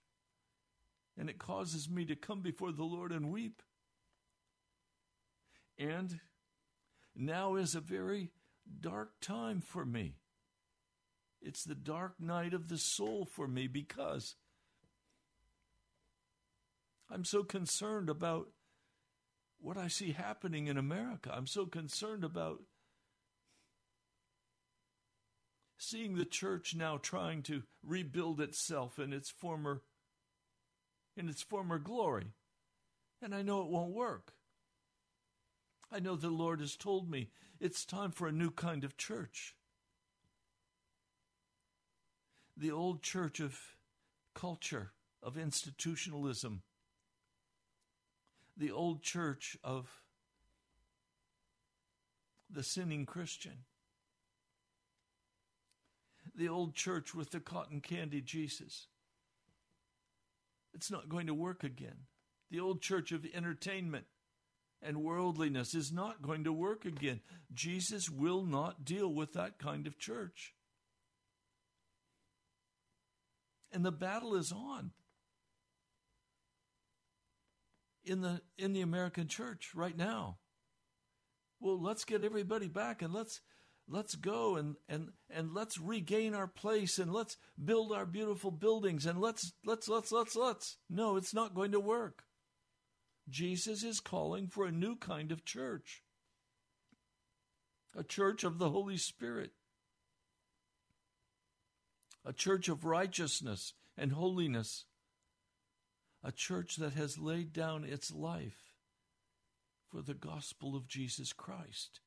and 1.19 1.28
it 1.30 1.38
causes 1.38 1.88
me 1.88 2.04
to 2.04 2.14
come 2.14 2.40
before 2.40 2.73
the 2.73 2.85
Lord 2.85 3.11
and 3.11 3.33
weep. 3.33 3.62
And 5.78 6.21
now 7.16 7.57
is 7.57 7.75
a 7.75 7.80
very 7.80 8.30
dark 8.80 9.21
time 9.21 9.61
for 9.61 9.85
me. 9.85 10.16
It's 11.42 11.64
the 11.64 11.75
dark 11.75 12.21
night 12.21 12.52
of 12.52 12.69
the 12.69 12.76
soul 12.76 13.25
for 13.25 13.49
me 13.49 13.66
because 13.66 14.37
I'm 17.11 17.25
so 17.25 17.42
concerned 17.42 18.11
about 18.11 18.49
what 19.59 19.76
I 19.76 19.88
see 19.88 20.12
happening 20.12 20.66
in 20.66 20.76
America. 20.76 21.33
I'm 21.35 21.47
so 21.47 21.66
concerned 21.66 22.25
about 22.25 22.61
seeing 25.81 26.15
the 26.15 26.27
church 26.27 26.75
now 26.75 26.99
trying 26.99 27.43
to 27.43 27.63
rebuild 27.83 28.39
itself 28.39 28.99
in 28.99 29.15
its 29.15 29.31
former 29.31 29.81
in 31.17 31.29
its 31.29 31.43
former 31.43 31.79
glory. 31.79 32.27
And 33.23 33.35
I 33.35 33.43
know 33.43 33.63
it 33.63 33.69
won't 33.69 33.93
work. 33.93 34.35
I 35.91 35.99
know 35.99 36.17
the 36.17 36.29
Lord 36.29 36.61
has 36.61 36.77
told 36.77 37.11
me 37.11 37.31
it's 37.59 37.85
time 37.85 38.11
for 38.11 38.29
a 38.29 38.33
new 38.33 38.51
kind 38.51 38.85
of 38.85 38.97
church. 38.97 39.57
The 42.57 42.71
old 42.71 43.03
church 43.03 43.41
of 43.41 43.59
culture, 44.35 44.93
of 45.23 45.39
institutionalism, 45.39 46.63
the 48.57 48.71
old 48.71 49.03
church 49.03 49.57
of 49.65 49.91
the 52.51 52.63
sinning 52.63 53.07
Christian 53.07 53.65
the 56.35 56.49
old 56.49 56.75
church 56.75 57.15
with 57.15 57.31
the 57.31 57.41
cotton 57.41 57.81
candy 57.81 58.21
Jesus. 58.21 58.87
It's 60.75 60.91
not 60.91 61.09
going 61.09 61.27
to 61.27 61.35
work 61.35 61.65
again. 61.65 62.07
The 62.51 62.61
old 62.61 62.83
church 62.83 63.12
of 63.12 63.27
entertainment 63.35 64.07
and 64.83 65.03
worldliness 65.03 65.75
is 65.75 65.93
not 65.93 66.23
going 66.23 66.45
to 66.45 66.53
work 66.53 66.85
again. 66.85 67.21
Jesus 67.53 68.09
will 68.09 68.45
not 68.45 68.85
deal 68.85 69.12
with 69.12 69.35
that 69.35 69.59
kind 69.59 69.87
of 69.87 69.99
church. 69.99 70.55
And 73.73 73.85
the 73.85 73.93
battle 73.93 74.35
is 74.35 74.51
on 74.53 74.90
in 78.05 78.21
the 78.21 78.40
in 78.59 78.73
the 78.73 78.81
American 78.81 79.29
church 79.29 79.71
right 79.75 79.97
now. 79.97 80.38
Well, 81.61 81.81
let's 81.81 82.05
get 82.05 82.25
everybody 82.25 82.69
back 82.69 83.03
and 83.03 83.12
let's 83.12 83.40
let's 83.90 84.14
go 84.14 84.57
and, 84.57 84.76
and, 84.88 85.09
and 85.29 85.53
let's 85.53 85.79
regain 85.79 86.35
our 86.35 86.46
place 86.46 86.98
and 86.98 87.12
let's 87.12 87.37
build 87.62 87.92
our 87.92 88.07
beautiful 88.07 88.50
buildings 88.50 89.05
and 89.05 89.20
let's, 89.20 89.53
let's, 89.64 89.88
let's, 89.88 90.12
let's, 90.12 90.37
let's. 90.37 90.76
No, 90.88 91.16
it's 91.16 91.35
not 91.35 91.55
going 91.55 91.72
to 91.72 91.81
work. 91.81 92.22
Jesus 93.29 93.83
is 93.83 94.00
calling 94.00 94.46
for 94.46 94.64
a 94.64 94.72
new 94.72 94.96
kind 94.96 95.33
of 95.33 95.44
church 95.44 96.03
a 97.96 98.05
church 98.05 98.44
of 98.44 98.59
the 98.59 98.70
Holy 98.70 98.96
Spirit, 98.96 99.50
a 102.24 102.33
church 102.33 102.68
of 102.68 102.85
righteousness 102.85 103.72
and 103.98 104.12
holiness, 104.12 104.85
a 106.22 106.31
church 106.31 106.76
that 106.76 106.94
has 106.94 107.18
laid 107.18 107.53
down 107.53 107.83
its 107.83 108.12
life 108.12 108.76
for 109.90 110.03
the 110.03 110.14
gospel 110.14 110.76
of 110.76 110.87
Jesus 110.87 111.33
Christ. 111.33 111.98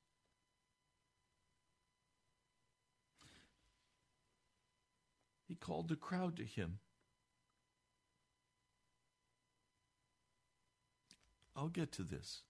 He 5.54 5.58
called 5.58 5.88
the 5.88 5.96
crowd 5.96 6.36
to 6.38 6.44
him. 6.44 6.80
I'll 11.56 11.68
get 11.68 11.92
to 11.92 12.02
this. 12.02 12.42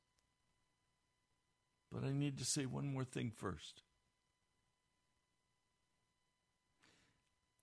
But 1.91 2.05
I 2.05 2.13
need 2.13 2.37
to 2.37 2.45
say 2.45 2.65
one 2.65 2.87
more 2.87 3.03
thing 3.03 3.29
first. 3.35 3.81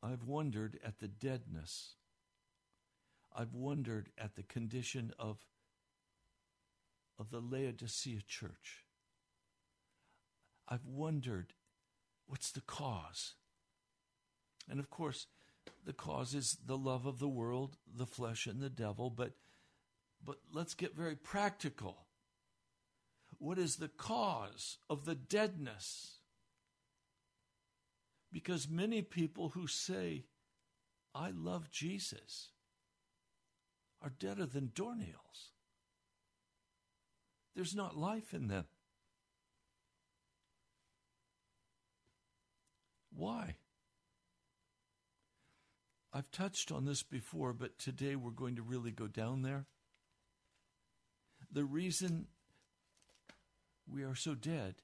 I've 0.02 0.24
wondered 0.24 0.78
at 0.84 0.98
the 0.98 1.08
deadness. 1.08 1.94
I've 3.34 3.54
wondered 3.54 4.10
at 4.18 4.34
the 4.36 4.42
condition 4.42 5.10
of, 5.18 5.38
of 7.18 7.30
the 7.30 7.40
Laodicea 7.40 8.20
church. 8.28 8.84
I've 10.68 10.84
wondered 10.84 11.54
what's 12.26 12.52
the 12.52 12.60
cause? 12.60 13.36
And 14.68 14.78
of 14.78 14.90
course, 14.90 15.26
the 15.84 15.92
cause 15.92 16.34
is 16.34 16.58
the 16.64 16.78
love 16.78 17.06
of 17.06 17.18
the 17.18 17.28
world, 17.28 17.76
the 17.92 18.06
flesh, 18.06 18.46
and 18.46 18.60
the 18.60 18.70
devil. 18.70 19.10
But, 19.10 19.32
but 20.24 20.36
let's 20.52 20.74
get 20.74 20.96
very 20.96 21.16
practical. 21.16 22.06
What 23.38 23.58
is 23.58 23.76
the 23.76 23.88
cause 23.88 24.78
of 24.88 25.04
the 25.04 25.14
deadness? 25.14 26.18
Because 28.32 28.68
many 28.68 29.02
people 29.02 29.50
who 29.50 29.66
say, 29.66 30.24
I 31.14 31.30
love 31.30 31.70
Jesus, 31.70 32.50
are 34.02 34.12
deader 34.18 34.46
than 34.46 34.72
doornails. 34.74 35.50
There's 37.54 37.74
not 37.74 37.96
life 37.96 38.32
in 38.32 38.48
them. 38.48 38.66
Why? 43.12 43.56
I've 46.12 46.30
touched 46.32 46.72
on 46.72 46.86
this 46.86 47.02
before, 47.02 47.52
but 47.52 47.78
today 47.78 48.16
we're 48.16 48.30
going 48.30 48.56
to 48.56 48.62
really 48.62 48.90
go 48.90 49.06
down 49.06 49.42
there. 49.42 49.66
The 51.52 51.64
reason 51.64 52.26
we 53.88 54.02
are 54.02 54.16
so 54.16 54.34
dead, 54.34 54.76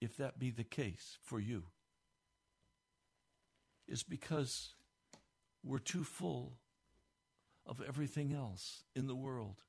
if 0.00 0.16
that 0.18 0.38
be 0.38 0.50
the 0.50 0.64
case 0.64 1.18
for 1.22 1.40
you, 1.40 1.64
is 3.86 4.02
because 4.02 4.74
we're 5.64 5.78
too 5.78 6.04
full 6.04 6.58
of 7.64 7.82
everything 7.86 8.34
else 8.34 8.84
in 8.94 9.06
the 9.06 9.16
world. 9.16 9.62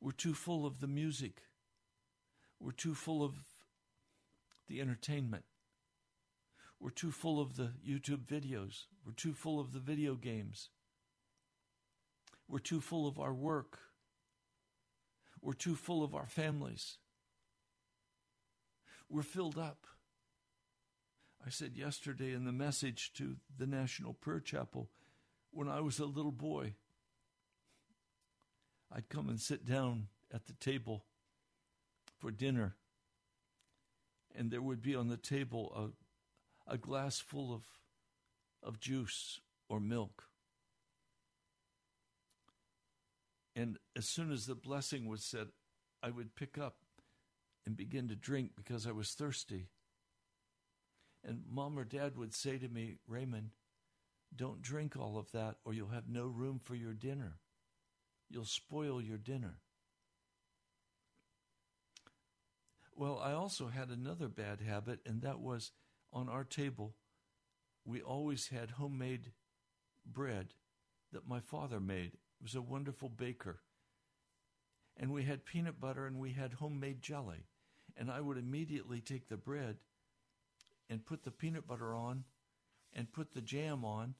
We're 0.00 0.12
too 0.12 0.34
full 0.34 0.64
of 0.64 0.80
the 0.80 0.86
music. 0.86 1.42
We're 2.60 2.72
too 2.72 2.94
full 2.94 3.22
of 3.22 3.34
the 4.68 4.80
entertainment. 4.80 5.44
We're 6.80 6.90
too 6.90 7.10
full 7.10 7.40
of 7.40 7.56
the 7.56 7.72
YouTube 7.86 8.24
videos. 8.26 8.84
We're 9.04 9.12
too 9.12 9.32
full 9.32 9.58
of 9.58 9.72
the 9.72 9.80
video 9.80 10.14
games. 10.14 10.70
We're 12.48 12.60
too 12.60 12.80
full 12.80 13.06
of 13.06 13.18
our 13.18 13.34
work. 13.34 13.78
We're 15.40 15.52
too 15.52 15.74
full 15.74 16.02
of 16.02 16.14
our 16.14 16.26
families. 16.26 16.98
We're 19.08 19.22
filled 19.22 19.58
up. 19.58 19.86
I 21.44 21.50
said 21.50 21.76
yesterday 21.76 22.32
in 22.32 22.44
the 22.44 22.52
message 22.52 23.12
to 23.14 23.36
the 23.56 23.66
National 23.66 24.12
Prayer 24.12 24.40
Chapel 24.40 24.90
when 25.50 25.68
I 25.68 25.80
was 25.80 25.98
a 25.98 26.04
little 26.04 26.32
boy, 26.32 26.74
I'd 28.92 29.08
come 29.08 29.28
and 29.28 29.40
sit 29.40 29.64
down 29.64 30.08
at 30.32 30.46
the 30.46 30.52
table 30.54 31.04
for 32.18 32.30
dinner, 32.30 32.76
and 34.34 34.50
there 34.50 34.62
would 34.62 34.82
be 34.82 34.94
on 34.94 35.08
the 35.08 35.16
table 35.16 35.72
a 35.74 36.07
a 36.68 36.78
glass 36.78 37.18
full 37.18 37.52
of, 37.52 37.62
of 38.62 38.78
juice 38.78 39.40
or 39.68 39.80
milk. 39.80 40.24
And 43.56 43.78
as 43.96 44.06
soon 44.06 44.30
as 44.30 44.46
the 44.46 44.54
blessing 44.54 45.08
was 45.08 45.24
said, 45.24 45.48
I 46.02 46.10
would 46.10 46.36
pick 46.36 46.58
up 46.58 46.76
and 47.66 47.76
begin 47.76 48.08
to 48.08 48.14
drink 48.14 48.52
because 48.56 48.86
I 48.86 48.92
was 48.92 49.10
thirsty. 49.10 49.68
And 51.24 51.42
mom 51.50 51.78
or 51.78 51.84
dad 51.84 52.16
would 52.16 52.34
say 52.34 52.58
to 52.58 52.68
me, 52.68 52.96
Raymond, 53.08 53.50
don't 54.34 54.62
drink 54.62 54.96
all 54.96 55.18
of 55.18 55.32
that 55.32 55.56
or 55.64 55.74
you'll 55.74 55.88
have 55.88 56.08
no 56.08 56.26
room 56.26 56.60
for 56.62 56.74
your 56.74 56.92
dinner. 56.92 57.38
You'll 58.30 58.44
spoil 58.44 59.02
your 59.02 59.18
dinner. 59.18 59.58
Well, 62.94 63.20
I 63.22 63.32
also 63.32 63.68
had 63.68 63.90
another 63.90 64.28
bad 64.28 64.60
habit, 64.60 64.98
and 65.06 65.22
that 65.22 65.38
was 65.38 65.70
on 66.12 66.28
our 66.28 66.44
table, 66.44 66.94
we 67.84 68.00
always 68.00 68.48
had 68.48 68.72
homemade 68.72 69.32
bread 70.06 70.54
that 71.12 71.28
my 71.28 71.40
father 71.40 71.80
made. 71.80 72.12
He 72.38 72.42
was 72.42 72.54
a 72.54 72.62
wonderful 72.62 73.08
baker. 73.08 73.60
And 74.96 75.12
we 75.12 75.24
had 75.24 75.44
peanut 75.44 75.80
butter 75.80 76.06
and 76.06 76.18
we 76.18 76.32
had 76.32 76.54
homemade 76.54 77.02
jelly. 77.02 77.46
And 77.96 78.10
I 78.10 78.20
would 78.20 78.38
immediately 78.38 79.00
take 79.00 79.28
the 79.28 79.36
bread 79.36 79.76
and 80.90 81.04
put 81.04 81.24
the 81.24 81.30
peanut 81.30 81.66
butter 81.66 81.94
on 81.94 82.24
and 82.92 83.12
put 83.12 83.32
the 83.32 83.40
jam 83.40 83.84
on. 83.84 84.14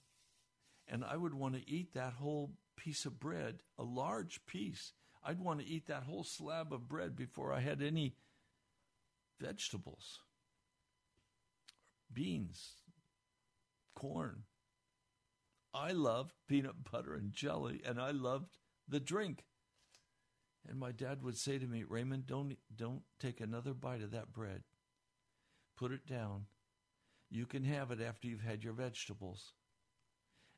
And 0.87 1.05
I 1.05 1.17
would 1.17 1.35
want 1.35 1.55
to 1.55 1.71
eat 1.71 1.95
that 1.95 2.15
whole 2.15 2.53
piece 2.77 3.05
of 3.05 3.21
bread, 3.21 3.63
a 3.79 3.83
large 3.83 4.45
piece. 4.47 4.93
I'd 5.25 5.41
want 5.41 5.61
to 5.61 5.67
eat 5.67 5.87
that 5.89 6.05
whole 6.05 6.25
slab 6.25 6.73
of 6.73 6.89
bread 6.89 7.17
before 7.17 7.53
I 7.53 7.61
had 7.61 7.83
any 7.83 8.15
vegetables, 9.41 10.21
beans, 12.13 12.75
corn. 13.95 14.45
I 15.75 15.93
loved 15.93 16.33
peanut 16.49 16.91
butter 16.91 17.15
and 17.15 17.33
jelly, 17.33 17.81
and 17.85 18.01
I 18.01 18.11
loved 18.11 18.59
the 18.89 19.01
drink. 19.01 19.45
And 20.69 20.79
my 20.79 20.93
dad 20.93 21.23
would 21.23 21.37
say 21.37 21.59
to 21.59 21.67
me, 21.67 21.85
Raymond, 21.85 22.27
don't, 22.27 22.57
don't 22.75 23.03
take 23.21 23.41
another 23.41 23.75
bite 23.75 24.03
of 24.03 24.11
that 24.11 24.33
bread. 24.33 24.63
Put 25.77 25.93
it 25.93 26.07
down. 26.07 26.47
You 27.31 27.47
can 27.47 27.65
have 27.65 27.91
it 27.91 28.01
after 28.01 28.27
you've 28.27 28.43
had 28.43 28.65
your 28.65 28.73
vegetables. 28.73 29.53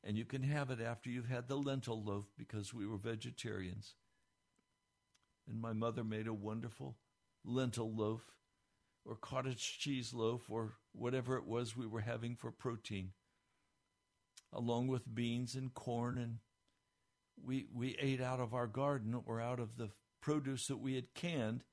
And 0.03 0.17
you 0.17 0.25
can 0.25 0.43
have 0.43 0.71
it 0.71 0.81
after 0.81 1.11
you've 1.11 1.29
had 1.29 1.49
the 1.49 1.57
lentil 1.57 2.03
loaf 2.03 2.27
because 2.39 2.73
we 2.73 2.87
were 2.87 2.97
vegetarians. 2.97 3.97
And 5.49 5.61
my 5.61 5.73
mother 5.73 6.03
made 6.03 6.27
a 6.27 6.33
wonderful 6.33 6.97
lentil 7.45 7.95
loaf 7.95 8.23
or 9.05 9.17
cottage 9.17 9.79
cheese 9.79 10.13
loaf 10.13 10.51
or 10.51 10.75
whatever 10.93 11.37
it 11.37 11.47
was 11.47 11.77
we 11.77 11.87
were 11.87 12.01
having 12.01 12.37
for 12.37 12.51
protein, 12.51 13.13
along 14.53 14.89
with 14.89 15.15
beans 15.15 15.55
and 15.55 15.73
corn. 15.75 16.19
And 16.19 16.39
we, 17.43 17.67
we 17.75 17.97
ate 18.01 18.21
out 18.21 18.41
of 18.41 18.55
our 18.55 18.67
garden 18.67 19.21
or 19.27 19.41
out 19.41 19.61
of 19.61 19.77
the 19.77 19.91
produce 20.21 20.67
that 20.67 20.79
we 20.79 20.95
had 20.95 21.15
canned 21.15 21.65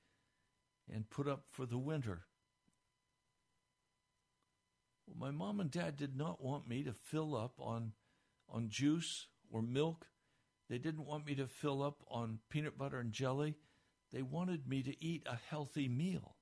and 0.92 1.10
put 1.10 1.28
up 1.28 1.44
for 1.52 1.66
the 1.66 1.78
winter. 1.78 2.24
Well, 5.06 5.18
my 5.20 5.32
mom 5.32 5.60
and 5.60 5.70
dad 5.70 5.98
did 5.98 6.16
not 6.16 6.44
want 6.44 6.68
me 6.68 6.84
to 6.84 6.94
fill 6.94 7.36
up 7.36 7.54
on, 7.60 7.92
on 8.50 8.70
juice 8.70 9.28
or 9.50 9.62
milk. 9.62 10.08
They 10.70 10.78
didn't 10.78 11.06
want 11.06 11.26
me 11.26 11.36
to 11.36 11.48
fill 11.48 11.82
up 11.82 12.04
on 12.10 12.40
peanut 12.50 12.78
butter 12.78 13.00
and 13.00 13.12
jelly. 13.12 13.56
They 14.12 14.22
wanted 14.22 14.68
me 14.68 14.84
to 14.84 15.04
eat 15.04 15.24
a 15.26 15.38
healthy 15.50 15.88
meal. 15.88 16.37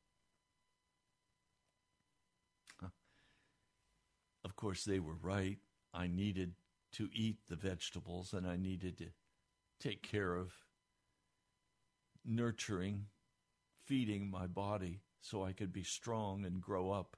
Of 4.45 4.55
course, 4.55 4.83
they 4.83 4.99
were 4.99 5.15
right. 5.15 5.57
I 5.91 6.05
needed 6.05 6.53
to 6.93 7.09
eat 7.11 7.39
the 7.49 7.55
vegetables 7.55 8.31
and 8.31 8.45
I 8.45 8.57
needed 8.57 8.99
to 8.99 9.07
take 9.79 10.03
care 10.03 10.35
of 10.35 10.53
nurturing, 12.23 13.07
feeding 13.85 14.29
my 14.29 14.45
body 14.45 15.01
so 15.19 15.43
I 15.43 15.51
could 15.51 15.73
be 15.73 15.83
strong 15.83 16.45
and 16.45 16.61
grow 16.61 16.91
up. 16.91 17.17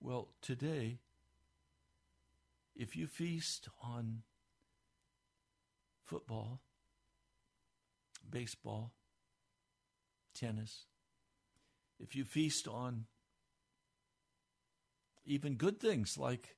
Well, 0.00 0.28
today, 0.40 1.00
if 2.76 2.94
you 2.94 3.08
feast 3.08 3.68
on 3.82 4.22
football, 6.04 6.60
baseball, 8.30 8.92
tennis, 10.32 10.86
if 11.98 12.14
you 12.14 12.24
feast 12.24 12.68
on 12.68 13.06
even 15.24 15.54
good 15.54 15.80
things 15.80 16.18
like 16.18 16.56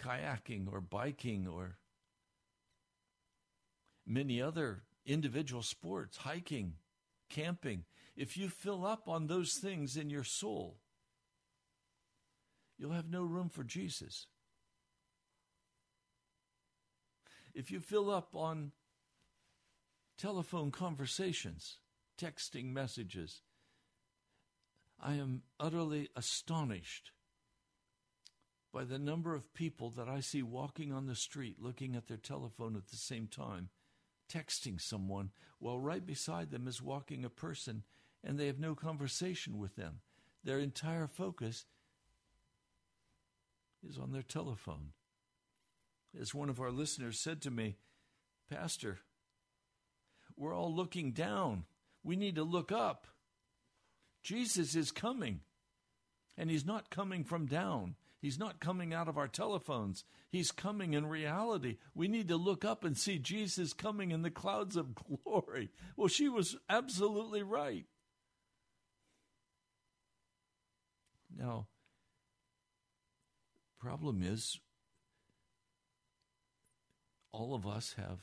kayaking 0.00 0.66
or 0.70 0.80
biking 0.80 1.46
or 1.46 1.78
many 4.06 4.42
other 4.42 4.82
individual 5.06 5.62
sports, 5.62 6.18
hiking, 6.18 6.74
camping, 7.30 7.84
if 8.16 8.36
you 8.36 8.48
fill 8.48 8.84
up 8.84 9.08
on 9.08 9.26
those 9.26 9.54
things 9.54 9.96
in 9.96 10.10
your 10.10 10.24
soul, 10.24 10.78
you'll 12.76 12.92
have 12.92 13.10
no 13.10 13.22
room 13.22 13.48
for 13.48 13.64
Jesus. 13.64 14.26
If 17.54 17.70
you 17.70 17.80
fill 17.80 18.10
up 18.10 18.34
on 18.34 18.72
telephone 20.18 20.70
conversations, 20.70 21.78
texting 22.20 22.72
messages, 22.72 23.42
I 25.00 25.14
am 25.14 25.42
utterly 25.58 26.08
astonished 26.14 27.12
by 28.72 28.84
the 28.84 28.98
number 28.98 29.34
of 29.34 29.52
people 29.54 29.90
that 29.90 30.08
I 30.08 30.20
see 30.20 30.42
walking 30.42 30.92
on 30.92 31.06
the 31.06 31.14
street 31.14 31.56
looking 31.60 31.94
at 31.94 32.08
their 32.08 32.16
telephone 32.16 32.76
at 32.76 32.88
the 32.88 32.96
same 32.96 33.26
time, 33.26 33.68
texting 34.32 34.80
someone, 34.80 35.30
while 35.58 35.78
right 35.78 36.04
beside 36.04 36.50
them 36.50 36.66
is 36.66 36.80
walking 36.80 37.24
a 37.24 37.30
person 37.30 37.82
and 38.24 38.38
they 38.38 38.46
have 38.46 38.58
no 38.58 38.74
conversation 38.74 39.58
with 39.58 39.76
them. 39.76 40.00
Their 40.44 40.58
entire 40.58 41.06
focus 41.06 41.66
is 43.86 43.98
on 43.98 44.12
their 44.12 44.22
telephone. 44.22 44.92
As 46.18 46.34
one 46.34 46.48
of 46.48 46.60
our 46.60 46.70
listeners 46.70 47.18
said 47.18 47.42
to 47.42 47.50
me, 47.50 47.76
Pastor, 48.50 49.00
we're 50.36 50.54
all 50.54 50.74
looking 50.74 51.12
down. 51.12 51.64
We 52.04 52.16
need 52.16 52.36
to 52.36 52.42
look 52.42 52.70
up. 52.70 53.06
Jesus 54.22 54.76
is 54.76 54.92
coming, 54.92 55.40
and 56.36 56.50
he's 56.50 56.66
not 56.66 56.90
coming 56.90 57.24
from 57.24 57.46
down. 57.46 57.96
He's 58.22 58.38
not 58.38 58.60
coming 58.60 58.94
out 58.94 59.08
of 59.08 59.18
our 59.18 59.26
telephones. 59.26 60.04
He's 60.30 60.52
coming 60.52 60.94
in 60.94 61.06
reality. 61.06 61.78
We 61.92 62.06
need 62.06 62.28
to 62.28 62.36
look 62.36 62.64
up 62.64 62.84
and 62.84 62.96
see 62.96 63.18
Jesus 63.18 63.72
coming 63.72 64.12
in 64.12 64.22
the 64.22 64.30
clouds 64.30 64.76
of 64.76 64.94
glory. 65.24 65.70
Well, 65.96 66.06
she 66.06 66.28
was 66.28 66.56
absolutely 66.70 67.42
right. 67.42 67.84
Now, 71.36 71.66
problem 73.80 74.22
is 74.22 74.60
all 77.32 77.54
of 77.56 77.66
us 77.66 77.96
have 77.96 78.20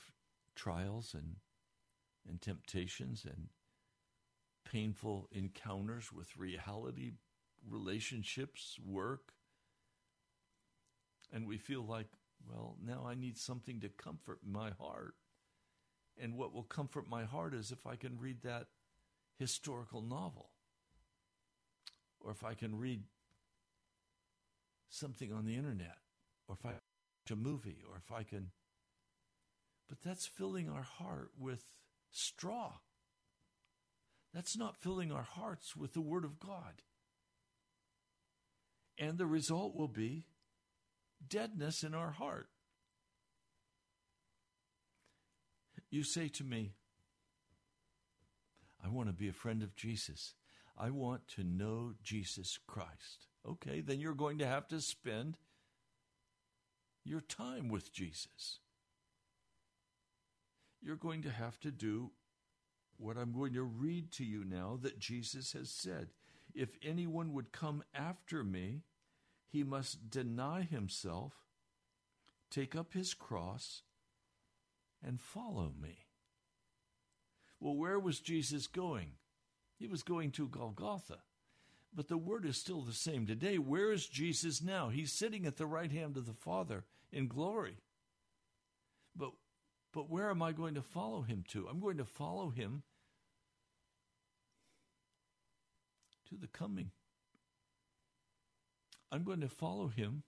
trials 0.55 1.13
and 1.13 1.35
and 2.27 2.41
temptations 2.41 3.25
and 3.25 3.47
painful 4.63 5.27
encounters 5.31 6.13
with 6.13 6.37
reality, 6.37 7.13
relationships, 7.67 8.77
work, 8.85 9.33
and 11.31 11.47
we 11.47 11.57
feel 11.57 11.85
like, 11.85 12.07
well, 12.47 12.77
now 12.83 13.05
I 13.07 13.15
need 13.15 13.37
something 13.37 13.79
to 13.81 13.89
comfort 13.89 14.39
my 14.45 14.71
heart. 14.79 15.15
And 16.21 16.35
what 16.35 16.53
will 16.53 16.63
comfort 16.63 17.09
my 17.09 17.23
heart 17.23 17.53
is 17.53 17.71
if 17.71 17.85
I 17.85 17.95
can 17.95 18.19
read 18.19 18.41
that 18.43 18.67
historical 19.37 20.01
novel, 20.01 20.49
or 22.19 22.31
if 22.31 22.43
I 22.43 22.53
can 22.53 22.77
read 22.77 23.03
something 24.89 25.31
on 25.31 25.45
the 25.45 25.55
internet, 25.55 25.97
or 26.47 26.55
if 26.59 26.65
I 26.65 26.69
watch 26.69 27.31
a 27.31 27.35
movie, 27.35 27.83
or 27.89 27.97
if 27.97 28.11
I 28.11 28.23
can. 28.23 28.51
But 29.87 30.01
that's 30.03 30.27
filling 30.27 30.69
our 30.69 30.83
heart 30.83 31.31
with 31.37 31.63
straw. 32.11 32.73
That's 34.33 34.57
not 34.57 34.77
filling 34.77 35.11
our 35.11 35.23
hearts 35.23 35.75
with 35.75 35.93
the 35.93 36.01
Word 36.01 36.25
of 36.25 36.39
God. 36.39 36.83
And 38.97 39.17
the 39.17 39.25
result 39.25 39.75
will 39.75 39.87
be 39.87 40.25
deadness 41.27 41.83
in 41.83 41.93
our 41.93 42.11
heart. 42.11 42.49
You 45.89 46.03
say 46.03 46.27
to 46.29 46.43
me, 46.43 46.73
I 48.83 48.89
want 48.89 49.09
to 49.09 49.13
be 49.13 49.27
a 49.27 49.33
friend 49.33 49.63
of 49.63 49.75
Jesus. 49.75 50.35
I 50.77 50.91
want 50.91 51.27
to 51.35 51.43
know 51.43 51.93
Jesus 52.03 52.57
Christ. 52.67 53.27
Okay, 53.47 53.81
then 53.81 53.99
you're 53.99 54.13
going 54.13 54.37
to 54.37 54.47
have 54.47 54.67
to 54.69 54.79
spend 54.81 55.37
your 57.03 57.21
time 57.21 57.69
with 57.69 57.91
Jesus. 57.91 58.59
You're 60.81 60.95
going 60.95 61.23
to 61.23 61.31
have 61.31 61.59
to 61.61 61.71
do 61.71 62.11
what 62.97 63.17
I'm 63.17 63.33
going 63.33 63.53
to 63.53 63.63
read 63.63 64.11
to 64.13 64.23
you 64.23 64.43
now 64.45 64.77
that 64.81 64.99
Jesus 64.99 65.53
has 65.53 65.69
said. 65.69 66.09
If 66.53 66.77
anyone 66.83 67.33
would 67.33 67.51
come 67.51 67.83
after 67.93 68.43
me, 68.43 68.83
he 69.51 69.63
must 69.63 70.09
deny 70.09 70.61
himself, 70.61 71.33
take 72.51 72.75
up 72.75 72.93
his 72.93 73.13
cross, 73.13 73.81
and 75.03 75.19
follow 75.19 75.71
me. 75.81 76.05
Well, 77.59 77.75
where 77.75 77.99
was 77.99 78.19
Jesus 78.19 78.67
going? 78.67 79.13
He 79.77 79.87
was 79.87 80.03
going 80.03 80.31
to 80.31 80.47
Golgotha. 80.47 81.19
But 81.93 82.07
the 82.07 82.17
word 82.17 82.45
is 82.45 82.57
still 82.57 82.81
the 82.81 82.93
same 82.93 83.25
today. 83.25 83.57
Where 83.57 83.91
is 83.91 84.05
Jesus 84.05 84.61
now? 84.61 84.89
He's 84.89 85.11
sitting 85.11 85.45
at 85.45 85.57
the 85.57 85.65
right 85.65 85.91
hand 85.91 86.17
of 86.17 86.27
the 86.27 86.33
Father 86.33 86.83
in 87.11 87.27
glory. 87.27 87.77
But 89.15 89.31
but 89.91 90.09
where 90.09 90.29
am 90.29 90.43
I 90.43 90.51
going 90.51 90.75
to 90.75 90.83
follow 90.83 91.23
him 91.23 91.43
to? 91.49 91.67
I'm 91.67 91.79
going 91.79 91.97
to 91.97 92.05
follow 92.05 92.51
him 92.51 92.83
to 96.29 96.35
the 96.37 96.47
coming. 96.47 96.91
I'm 99.11 99.23
going 99.23 99.41
to 99.41 99.49
follow 99.49 99.87
him 99.87 100.23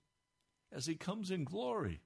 as 0.71 0.85
he 0.85 0.95
comes 0.95 1.31
in 1.31 1.43
glory. 1.43 2.01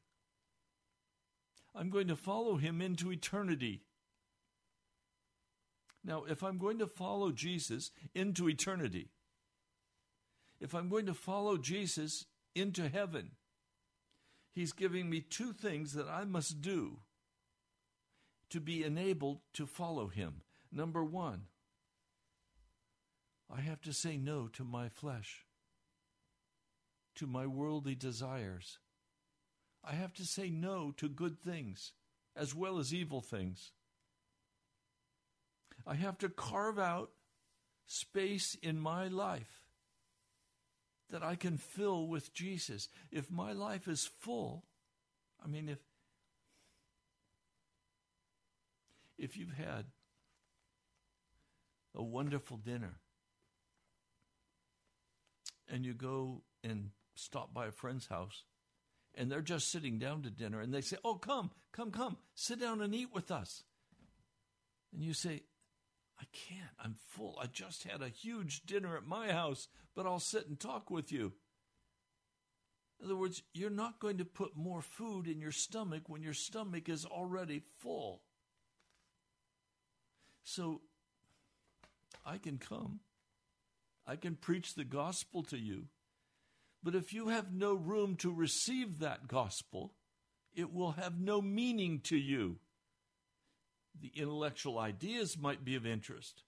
I'm 1.73 1.89
going 1.89 2.07
to 2.07 2.15
follow 2.15 2.55
him 2.57 2.81
into 2.81 3.11
eternity. 3.11 3.81
Now, 6.03 6.23
if 6.29 6.43
I'm 6.43 6.57
going 6.57 6.79
to 6.79 6.87
follow 6.87 7.31
Jesus 7.31 7.91
into 8.13 8.47
eternity, 8.47 9.09
if 10.59 10.73
I'm 10.73 10.87
going 10.87 11.07
to 11.07 11.13
follow 11.13 11.57
Jesus 11.57 12.25
into 12.53 12.87
heaven, 12.87 13.31
He's 14.51 14.71
giving 14.71 15.09
me 15.09 15.19
two 15.19 15.51
things 15.51 15.93
that 15.93 16.07
I 16.07 16.23
must 16.23 16.61
do 16.61 16.99
to 18.49 18.61
be 18.61 18.83
enabled 18.83 19.39
to 19.53 19.65
follow 19.65 20.07
Him. 20.07 20.43
Number 20.71 21.03
one, 21.03 21.47
I 23.53 23.61
have 23.61 23.81
to 23.81 23.93
say 23.93 24.15
no 24.17 24.47
to 24.53 24.63
my 24.63 24.87
flesh, 24.87 25.44
to 27.15 27.27
my 27.27 27.45
worldly 27.45 27.95
desires. 27.95 28.79
I 29.83 29.93
have 29.93 30.13
to 30.15 30.25
say 30.25 30.49
no 30.49 30.91
to 30.97 31.07
good 31.07 31.39
things 31.39 31.93
as 32.35 32.53
well 32.53 32.79
as 32.79 32.93
evil 32.93 33.21
things. 33.21 33.71
I 35.87 35.95
have 35.95 36.17
to 36.19 36.29
carve 36.29 36.79
out 36.79 37.11
space 37.85 38.55
in 38.61 38.79
my 38.79 39.07
life 39.07 39.61
that 41.11 41.23
I 41.23 41.35
can 41.35 41.57
fill 41.57 42.07
with 42.07 42.33
Jesus. 42.33 42.89
If 43.11 43.29
my 43.29 43.53
life 43.53 43.87
is 43.87 44.09
full, 44.19 44.65
I 45.43 45.47
mean, 45.47 45.69
if 45.69 45.79
if 49.17 49.37
you've 49.37 49.53
had 49.53 49.85
a 51.95 52.03
wonderful 52.03 52.57
dinner 52.57 52.99
and 55.69 55.85
you 55.85 55.93
go 55.93 56.41
and 56.63 56.89
stop 57.15 57.53
by 57.53 57.67
a 57.67 57.71
friend's 57.71 58.07
house 58.07 58.43
and 59.17 59.31
they're 59.31 59.41
just 59.41 59.71
sitting 59.71 59.97
down 59.97 60.23
to 60.23 60.29
dinner 60.29 60.61
and 60.61 60.73
they 60.73 60.81
say, 60.81 60.97
Oh, 61.03 61.15
come, 61.15 61.51
come, 61.71 61.91
come, 61.91 62.17
sit 62.33 62.59
down 62.59 62.81
and 62.81 62.93
eat 62.93 63.13
with 63.13 63.31
us. 63.31 63.63
And 64.93 65.03
you 65.03 65.13
say, 65.13 65.43
I 66.19 66.23
can't. 66.31 66.71
I'm 66.79 66.95
full. 67.09 67.37
I 67.41 67.47
just 67.47 67.83
had 67.83 68.01
a 68.01 68.09
huge 68.09 68.65
dinner 68.65 68.95
at 68.95 69.05
my 69.05 69.31
house, 69.31 69.67
but 69.95 70.05
I'll 70.05 70.19
sit 70.19 70.47
and 70.47 70.59
talk 70.59 70.89
with 70.89 71.11
you. 71.11 71.33
In 72.99 73.07
other 73.07 73.17
words, 73.17 73.43
you're 73.53 73.69
not 73.69 73.99
going 73.99 74.19
to 74.19 74.25
put 74.25 74.55
more 74.55 74.81
food 74.81 75.27
in 75.27 75.41
your 75.41 75.51
stomach 75.51 76.03
when 76.07 76.23
your 76.23 76.33
stomach 76.33 76.87
is 76.87 77.05
already 77.05 77.61
full. 77.79 78.21
So 80.43 80.81
I 82.25 82.37
can 82.37 82.57
come, 82.57 83.01
I 84.07 84.15
can 84.15 84.35
preach 84.35 84.75
the 84.75 84.85
gospel 84.85 85.43
to 85.43 85.57
you, 85.57 85.87
but 86.85 86.93
if 86.93 87.13
you 87.13 87.29
have 87.29 87.51
no 87.51 87.73
room 87.73 88.15
to 88.17 88.31
receive 88.31 88.99
that 88.99 89.27
gospel, 89.27 89.91
it 90.53 90.71
will 90.71 90.91
have 90.91 91.19
no 91.19 91.41
meaning 91.41 91.99
to 92.01 92.15
you 92.15 92.59
the 93.99 94.11
intellectual 94.13 94.77
ideas 94.77 95.35
might 95.35 95.65
be 95.65 95.75
of 95.75 95.87
interest. 95.87 96.43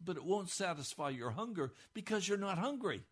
But 0.00 0.16
it 0.16 0.24
won't 0.24 0.50
satisfy 0.50 1.08
your 1.08 1.30
hunger 1.30 1.72
because 1.94 2.28
you're 2.28 2.38
not 2.38 2.58
hungry. 2.58 3.02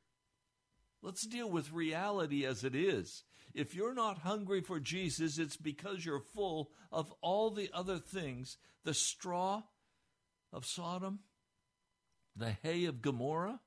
Let's 1.03 1.27
deal 1.27 1.51
with 1.51 1.73
reality 1.73 2.46
as 2.46 2.62
it 2.62 2.77
is. 2.77 3.25
If 3.53 3.75
you're 3.75 3.94
not 3.94 4.18
hungry 4.18 4.61
for 4.61 4.79
Jesus, 4.79 5.38
it's 5.38 5.57
because 5.57 6.05
you're 6.05 6.20
full 6.20 6.70
of 6.92 7.12
all 7.20 7.51
the 7.51 7.68
other 7.75 7.99
things 7.99 8.59
the 8.85 8.94
straw 8.94 9.62
of 10.53 10.66
Sodom, 10.66 11.20
the 12.37 12.55
hay 12.62 12.85
of 12.85 13.03
Gomorrah. 13.03 13.59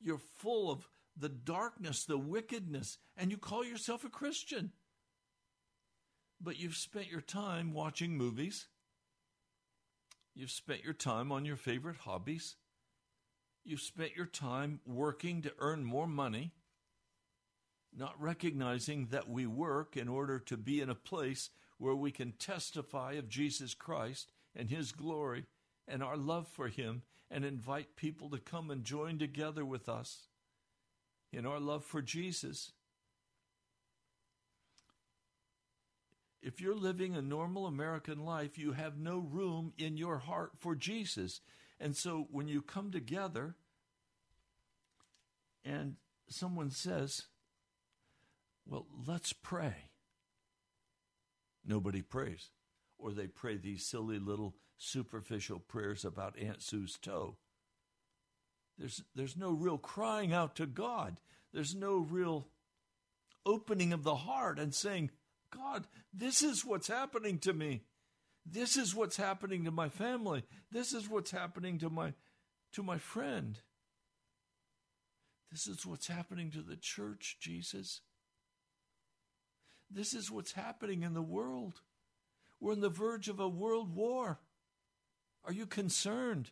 You're 0.00 0.18
full 0.18 0.70
of 0.70 0.88
the 1.16 1.28
darkness, 1.28 2.04
the 2.04 2.18
wickedness, 2.18 2.98
and 3.16 3.30
you 3.30 3.38
call 3.38 3.64
yourself 3.64 4.04
a 4.04 4.08
Christian 4.08 4.72
but 6.40 6.58
you've 6.58 6.76
spent 6.76 7.10
your 7.10 7.20
time 7.20 7.72
watching 7.72 8.16
movies. 8.16 8.68
You've 10.34 10.50
spent 10.50 10.84
your 10.84 10.94
time 10.94 11.32
on 11.32 11.44
your 11.44 11.56
favorite 11.56 11.96
hobbies. 11.98 12.56
You've 13.64 13.80
spent 13.80 14.16
your 14.16 14.26
time 14.26 14.80
working 14.86 15.42
to 15.42 15.52
earn 15.58 15.84
more 15.84 16.06
money, 16.06 16.52
not 17.94 18.20
recognizing 18.20 19.06
that 19.06 19.28
we 19.28 19.46
work 19.46 19.96
in 19.96 20.08
order 20.08 20.38
to 20.38 20.56
be 20.56 20.80
in 20.80 20.88
a 20.88 20.94
place 20.94 21.50
where 21.78 21.96
we 21.96 22.12
can 22.12 22.32
testify 22.32 23.12
of 23.14 23.28
Jesus 23.28 23.74
Christ 23.74 24.30
and 24.54 24.70
His 24.70 24.92
glory 24.92 25.46
and 25.88 26.02
our 26.02 26.16
love 26.16 26.46
for 26.48 26.68
Him 26.68 27.02
and 27.30 27.44
invite 27.44 27.96
people 27.96 28.30
to 28.30 28.38
come 28.38 28.70
and 28.70 28.84
join 28.84 29.18
together 29.18 29.64
with 29.64 29.88
us 29.88 30.28
in 31.32 31.44
our 31.44 31.60
love 31.60 31.84
for 31.84 32.00
Jesus 32.00 32.72
If 36.40 36.60
you're 36.60 36.74
living 36.74 37.14
a 37.14 37.22
normal 37.22 37.66
American 37.66 38.24
life, 38.24 38.58
you 38.58 38.72
have 38.72 38.96
no 38.96 39.18
room 39.18 39.72
in 39.76 39.96
your 39.96 40.18
heart 40.18 40.52
for 40.56 40.74
Jesus. 40.74 41.40
And 41.80 41.96
so 41.96 42.28
when 42.30 42.48
you 42.48 42.62
come 42.62 42.90
together 42.90 43.56
and 45.64 45.96
someone 46.28 46.70
says, 46.70 47.24
Well, 48.66 48.86
let's 49.06 49.32
pray, 49.32 49.74
nobody 51.66 52.02
prays. 52.02 52.50
Or 52.98 53.12
they 53.12 53.26
pray 53.26 53.56
these 53.56 53.86
silly 53.86 54.18
little 54.18 54.56
superficial 54.76 55.58
prayers 55.60 56.04
about 56.04 56.38
Aunt 56.38 56.62
Sue's 56.62 56.98
toe. 57.00 57.36
There's, 58.78 59.02
there's 59.14 59.36
no 59.36 59.50
real 59.50 59.78
crying 59.78 60.32
out 60.32 60.56
to 60.56 60.66
God. 60.66 61.16
There's 61.52 61.74
no 61.74 61.98
real 61.98 62.48
opening 63.44 63.92
of 63.92 64.04
the 64.04 64.14
heart 64.14 64.58
and 64.58 64.74
saying, 64.74 65.10
God, 65.50 65.86
this 66.12 66.42
is 66.42 66.64
what's 66.64 66.88
happening 66.88 67.38
to 67.40 67.52
me. 67.52 67.82
This 68.44 68.76
is 68.76 68.94
what's 68.94 69.16
happening 69.16 69.64
to 69.64 69.70
my 69.70 69.88
family. 69.88 70.44
This 70.70 70.92
is 70.92 71.08
what's 71.08 71.30
happening 71.30 71.78
to 71.78 71.90
my 71.90 72.14
to 72.72 72.82
my 72.82 72.98
friend. 72.98 73.58
This 75.50 75.66
is 75.66 75.86
what's 75.86 76.06
happening 76.06 76.50
to 76.52 76.62
the 76.62 76.76
church, 76.76 77.38
Jesus. 77.40 78.02
This 79.90 80.12
is 80.12 80.30
what's 80.30 80.52
happening 80.52 81.02
in 81.02 81.14
the 81.14 81.22
world. 81.22 81.80
We're 82.60 82.72
on 82.72 82.80
the 82.80 82.88
verge 82.88 83.28
of 83.28 83.40
a 83.40 83.48
world 83.48 83.94
war. 83.94 84.40
Are 85.44 85.52
you 85.52 85.66
concerned? 85.66 86.50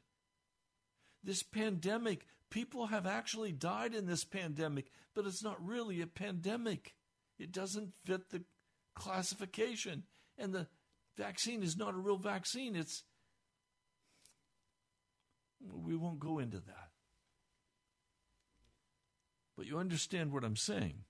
This 1.25 1.43
pandemic, 1.43 2.27
people 2.51 2.87
have 2.87 3.07
actually 3.07 3.53
died 3.53 3.95
in 3.95 4.07
this 4.07 4.25
pandemic, 4.25 4.87
but 5.15 5.27
it's 5.27 5.43
not 5.43 5.65
really 5.65 6.01
a 6.01 6.07
pandemic. 6.07 6.95
It 7.39 7.53
doesn't 7.53 7.95
fit 8.05 8.31
the 8.31 8.43
classification. 8.95 10.05
And 10.39 10.53
the 10.53 10.69
vaccine 11.17 11.63
is 11.63 11.77
not 11.77 11.95
a 11.95 11.99
real 11.99 12.19
vaccine. 12.19 12.77
It's, 12.77 13.03
we 15.61 15.97
won't 15.97 16.21
go 16.21 16.39
into 16.39 16.59
that. 16.59 16.91
But 19.57 19.67
you 19.67 19.79
understand 19.79 20.33
what 20.33 20.45
I'm 20.45 20.57
saying. 20.57 21.06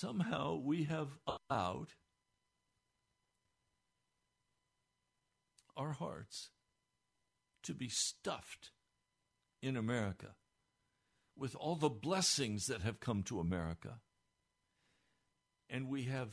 Somehow 0.00 0.54
we 0.54 0.84
have 0.84 1.08
allowed 1.26 1.88
our 5.76 5.90
hearts 5.90 6.50
to 7.64 7.74
be 7.74 7.88
stuffed 7.88 8.70
in 9.60 9.76
America 9.76 10.36
with 11.36 11.56
all 11.56 11.74
the 11.74 11.88
blessings 11.88 12.66
that 12.66 12.82
have 12.82 13.00
come 13.00 13.24
to 13.24 13.40
America 13.40 13.98
and 15.68 15.88
we 15.88 16.04
have 16.04 16.30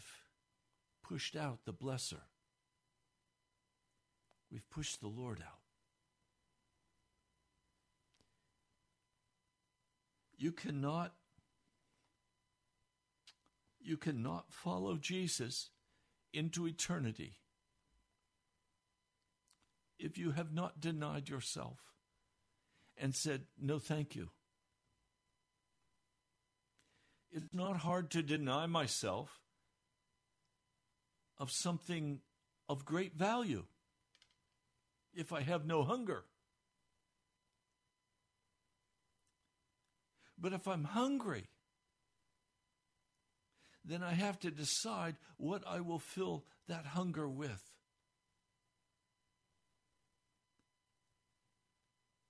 pushed 1.04 1.36
out 1.36 1.62
the 1.66 1.74
blesser. 1.74 2.22
We've 4.52 4.70
pushed 4.70 5.02
the 5.02 5.08
Lord 5.08 5.42
out. 5.42 5.62
You 10.38 10.52
cannot 10.52 11.16
you 13.86 13.98
cannot 13.98 14.52
follow 14.52 14.98
Jesus 14.98 15.70
into 16.34 16.68
eternity 16.68 17.38
if 19.98 20.18
you 20.18 20.32
have 20.32 20.54
not 20.54 20.80
denied 20.82 21.30
yourself 21.30 21.80
and 22.98 23.16
said, 23.16 23.44
No, 23.60 23.80
thank 23.80 24.16
you. 24.16 24.30
It's 27.32 27.54
not 27.54 27.78
hard 27.78 28.12
to 28.12 28.22
deny 28.22 28.66
myself 28.66 29.40
of 31.38 31.52
something 31.52 32.20
of 32.70 32.86
great 32.86 33.16
value 33.16 33.66
if 35.14 35.34
I 35.34 35.42
have 35.42 35.66
no 35.66 35.84
hunger. 35.84 36.24
But 40.38 40.54
if 40.54 40.68
I'm 40.68 40.84
hungry, 40.84 41.48
then 43.88 44.02
I 44.02 44.14
have 44.14 44.40
to 44.40 44.52
decide 44.52 45.16
what 45.38 45.64
I 45.68 45.80
will 45.80 46.00
fill 46.00 46.46
that 46.68 46.86
hunger 46.86 47.30
with. 47.30 47.62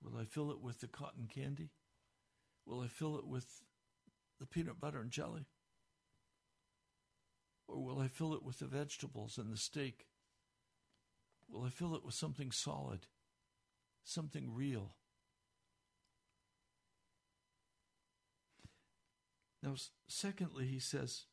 Will 0.02 0.18
I 0.20 0.24
fill 0.24 0.50
it 0.50 0.60
with 0.60 0.80
the 0.80 0.86
cotton 0.86 1.28
candy? 1.32 1.70
Will 2.66 2.80
I 2.80 2.88
fill 2.88 3.16
it 3.18 3.26
with 3.26 3.46
the 4.38 4.46
peanut 4.46 4.80
butter 4.80 5.00
and 5.00 5.10
jelly? 5.10 5.46
Or 7.68 7.82
will 7.82 7.98
I 7.98 8.08
fill 8.08 8.34
it 8.34 8.44
with 8.44 8.58
the 8.58 8.66
vegetables 8.66 9.38
and 9.38 9.52
the 9.52 9.56
steak? 9.56 10.06
Will 11.48 11.64
I 11.64 11.70
fill 11.70 11.94
it 11.94 12.04
with 12.04 12.14
something 12.14 12.52
solid, 12.52 13.06
something 14.04 14.52
real? 14.54 14.94
Now, 19.62 19.74
secondly, 20.06 20.66
he 20.66 20.78
says, 20.78 21.24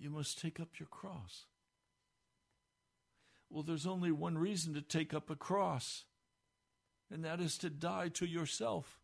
you 0.00 0.08
must 0.10 0.40
take 0.40 0.58
up 0.58 0.78
your 0.78 0.88
cross. 0.88 1.44
Well, 3.50 3.62
there's 3.62 3.86
only 3.86 4.10
one 4.10 4.38
reason 4.38 4.74
to 4.74 4.80
take 4.80 5.12
up 5.12 5.28
a 5.28 5.36
cross, 5.36 6.04
and 7.10 7.24
that 7.24 7.40
is 7.40 7.58
to 7.58 7.68
die 7.68 8.08
to 8.14 8.24
yourself. 8.24 8.98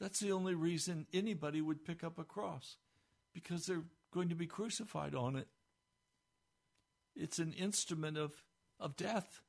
That's 0.00 0.20
the 0.20 0.32
only 0.32 0.54
reason 0.54 1.06
anybody 1.12 1.60
would 1.60 1.84
pick 1.84 2.02
up 2.02 2.18
a 2.18 2.24
cross, 2.24 2.76
because 3.34 3.66
they're 3.66 3.84
going 4.12 4.30
to 4.30 4.34
be 4.34 4.46
crucified 4.46 5.14
on 5.14 5.36
it. 5.36 5.48
It's 7.14 7.38
an 7.38 7.52
instrument 7.52 8.16
of, 8.16 8.32
of 8.80 8.96
death. 8.96 9.42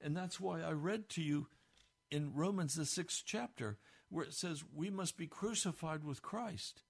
And 0.00 0.16
that's 0.16 0.40
why 0.40 0.60
I 0.60 0.72
read 0.72 1.08
to 1.10 1.22
you 1.22 1.46
in 2.10 2.34
Romans, 2.34 2.74
the 2.74 2.86
sixth 2.86 3.22
chapter, 3.24 3.78
where 4.10 4.24
it 4.24 4.34
says 4.34 4.64
we 4.74 4.90
must 4.90 5.16
be 5.16 5.26
crucified 5.26 6.04
with 6.04 6.20
Christ. 6.20 6.82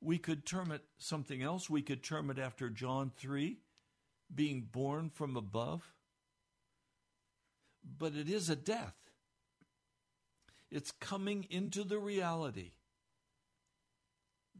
We 0.00 0.18
could 0.18 0.44
term 0.44 0.72
it 0.72 0.82
something 0.98 1.42
else. 1.42 1.70
We 1.70 1.82
could 1.82 2.02
term 2.02 2.30
it 2.30 2.38
after 2.38 2.68
John 2.68 3.12
3, 3.16 3.58
being 4.34 4.68
born 4.72 5.10
from 5.10 5.36
above. 5.36 5.92
But 7.98 8.14
it 8.14 8.28
is 8.28 8.50
a 8.50 8.56
death. 8.56 8.96
It's 10.70 10.90
coming 10.90 11.46
into 11.50 11.84
the 11.84 11.98
reality 11.98 12.72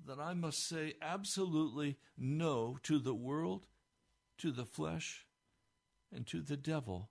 that 0.07 0.19
I 0.19 0.35
must 0.35 0.69
say 0.69 0.95
absolutely 1.01 1.97
no 2.19 2.79
to 2.83 2.99
the 2.99 3.15
world, 3.15 3.67
to 4.39 4.53
the 4.53 4.67
flesh, 4.67 5.27
and 6.15 6.27
to 6.27 6.41
the 6.41 6.57
devil. 6.57 7.11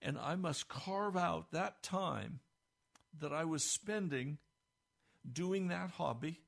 And 0.00 0.18
I 0.18 0.36
must 0.36 0.68
carve 0.68 1.16
out 1.16 1.52
that 1.52 1.82
time 1.82 2.40
that 3.20 3.32
I 3.32 3.44
was 3.44 3.64
spending 3.64 4.38
doing 5.30 5.68
that 5.68 5.90
hobby, 5.90 6.40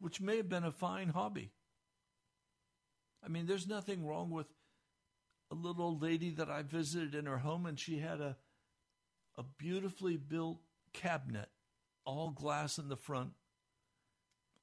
which 0.00 0.20
may 0.20 0.36
have 0.36 0.48
been 0.48 0.64
a 0.64 0.72
fine 0.72 1.08
hobby. 1.08 1.50
I 3.24 3.28
mean, 3.28 3.46
there's 3.46 3.66
nothing 3.66 4.06
wrong 4.06 4.30
with 4.30 4.46
a 5.50 5.54
little 5.54 5.82
old 5.82 6.02
lady 6.02 6.30
that 6.30 6.50
I 6.50 6.62
visited 6.62 7.14
in 7.14 7.26
her 7.26 7.38
home, 7.38 7.66
and 7.66 7.78
she 7.78 7.98
had 7.98 8.20
a, 8.20 8.36
a 9.36 9.42
beautifully 9.42 10.16
built 10.16 10.58
cabinet, 10.92 11.48
all 12.04 12.30
glass 12.30 12.78
in 12.78 12.88
the 12.88 12.96
front, 12.96 13.32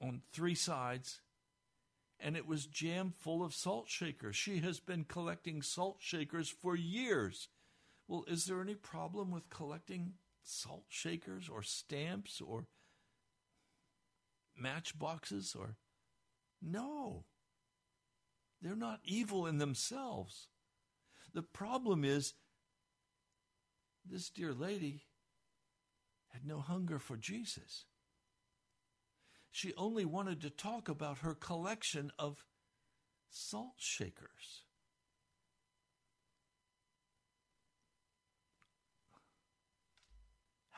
on 0.02 0.22
three 0.32 0.56
sides, 0.56 1.22
and 2.20 2.38
it 2.38 2.48
was 2.48 2.66
jammed 2.66 3.16
full 3.16 3.44
of 3.44 3.54
salt 3.54 3.90
shakers. 3.90 4.36
She 4.36 4.60
has 4.60 4.80
been 4.80 5.04
collecting 5.04 5.62
salt 5.62 5.98
shakers 6.00 6.50
for 6.50 6.76
years. 6.76 7.50
Well, 8.08 8.24
is 8.28 8.46
there 8.46 8.62
any 8.62 8.76
problem 8.76 9.32
with 9.32 9.50
collecting 9.50 10.14
salt 10.46 10.86
shakers 10.90 11.50
or 11.50 11.62
stamps 11.64 12.40
or 12.40 12.66
matchboxes 14.56 15.56
or. 15.58 15.76
No. 16.62 17.26
They're 18.62 18.76
not 18.76 19.02
evil 19.04 19.46
in 19.46 19.58
themselves. 19.58 20.48
The 21.34 21.44
problem 21.44 22.06
is 22.06 22.34
this 24.06 24.30
dear 24.30 24.54
lady 24.54 25.04
had 26.30 26.46
no 26.46 26.60
hunger 26.60 27.00
for 27.00 27.18
Jesus. 27.18 27.86
She 29.52 29.74
only 29.76 30.06
wanted 30.06 30.42
to 30.42 30.50
talk 30.50 30.90
about 30.90 31.20
her 31.20 31.34
collection 31.34 32.12
of 32.20 32.44
salt 33.30 33.76
shakers. 33.78 34.65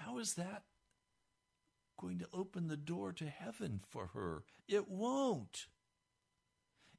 How 0.08 0.20
is 0.20 0.36
that 0.36 0.64
going 2.00 2.20
to 2.20 2.28
open 2.34 2.70
the 2.70 2.78
door 2.78 3.12
to 3.14 3.26
heaven 3.26 3.82
for 3.90 4.08
her? 4.14 4.44
It 4.68 4.88
won't. 4.88 5.68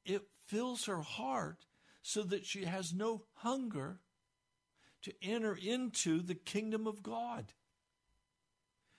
It 0.05 0.27
fills 0.45 0.85
her 0.85 1.01
heart 1.01 1.65
so 2.03 2.21
that 2.23 2.45
she 2.45 2.65
has 2.65 2.93
no 2.93 3.23
hunger 3.35 3.99
to 5.01 5.13
enter 5.23 5.57
into 5.59 6.21
the 6.21 6.35
kingdom 6.35 6.85
of 6.85 7.01
God. 7.01 7.53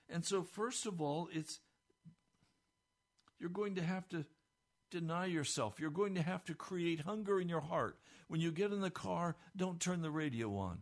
And 0.08 0.24
so, 0.24 0.42
first 0.42 0.86
of 0.86 1.00
all, 1.00 1.28
it's 1.32 1.60
you're 3.38 3.48
going 3.48 3.76
to 3.76 3.82
have 3.82 4.08
to 4.08 4.24
deny 4.90 5.26
yourself. 5.26 5.78
You're 5.78 5.90
going 5.90 6.16
to 6.16 6.22
have 6.22 6.44
to 6.46 6.54
create 6.54 7.02
hunger 7.02 7.40
in 7.40 7.48
your 7.48 7.60
heart. 7.60 7.96
When 8.26 8.40
you 8.40 8.50
get 8.50 8.72
in 8.72 8.80
the 8.80 8.90
car, 8.90 9.36
don't 9.56 9.78
turn 9.78 10.02
the 10.02 10.10
radio 10.10 10.56
on. 10.56 10.80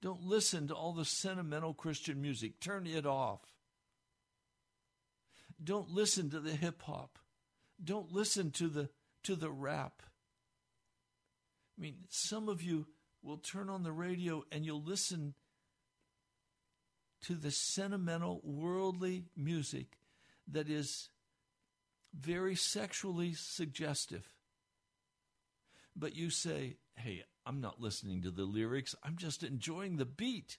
Don't 0.00 0.22
listen 0.22 0.68
to 0.68 0.74
all 0.74 0.92
the 0.92 1.04
sentimental 1.04 1.74
Christian 1.74 2.22
music. 2.22 2.60
Turn 2.60 2.86
it 2.86 3.04
off. 3.04 3.40
Don't 5.62 5.90
listen 5.90 6.30
to 6.30 6.40
the 6.40 6.52
hip 6.52 6.82
hop. 6.82 7.18
Don't 7.82 8.12
listen 8.12 8.50
to 8.52 8.68
the 8.68 8.90
to 9.24 9.34
the 9.34 9.50
rap. 9.50 10.02
I 11.76 11.82
mean, 11.82 11.96
some 12.08 12.48
of 12.48 12.62
you 12.62 12.86
will 13.22 13.38
turn 13.38 13.68
on 13.68 13.82
the 13.82 13.92
radio 13.92 14.44
and 14.52 14.64
you'll 14.64 14.82
listen 14.82 15.34
to 17.22 17.34
the 17.34 17.50
sentimental 17.50 18.40
worldly 18.44 19.24
music 19.36 19.98
that 20.46 20.68
is 20.68 21.10
very 22.14 22.54
sexually 22.54 23.34
suggestive. 23.34 24.28
But 25.96 26.14
you 26.14 26.30
say, 26.30 26.76
"Hey, 26.94 27.24
I'm 27.48 27.62
not 27.62 27.80
listening 27.80 28.20
to 28.22 28.30
the 28.30 28.44
lyrics, 28.44 28.94
I'm 29.02 29.16
just 29.16 29.42
enjoying 29.42 29.96
the 29.96 30.04
beat. 30.04 30.58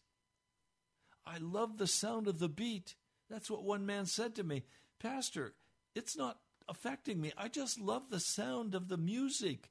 I 1.23 1.37
love 1.37 1.77
the 1.77 1.85
sound 1.85 2.27
of 2.27 2.39
the 2.39 2.49
beat. 2.49 2.95
That's 3.29 3.51
what 3.51 3.63
one 3.63 3.85
man 3.85 4.07
said 4.07 4.33
to 4.35 4.43
me 4.43 4.63
Pastor, 4.99 5.53
it's 5.93 6.17
not 6.17 6.39
affecting 6.67 7.21
me. 7.21 7.31
I 7.37 7.47
just 7.47 7.79
love 7.79 8.09
the 8.09 8.19
sound 8.19 8.73
of 8.73 8.87
the 8.87 8.97
music. 8.97 9.69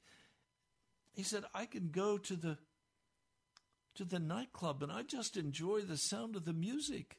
He 1.11 1.23
said, 1.23 1.43
I 1.53 1.65
can 1.65 1.89
go 1.91 2.17
to 2.17 2.35
the 2.37 2.57
to 3.95 4.05
the 4.05 4.19
nightclub 4.19 4.81
and 4.81 4.91
I 4.91 5.03
just 5.03 5.35
enjoy 5.35 5.81
the 5.81 5.97
sound 5.97 6.37
of 6.37 6.45
the 6.45 6.53
music. 6.53 7.17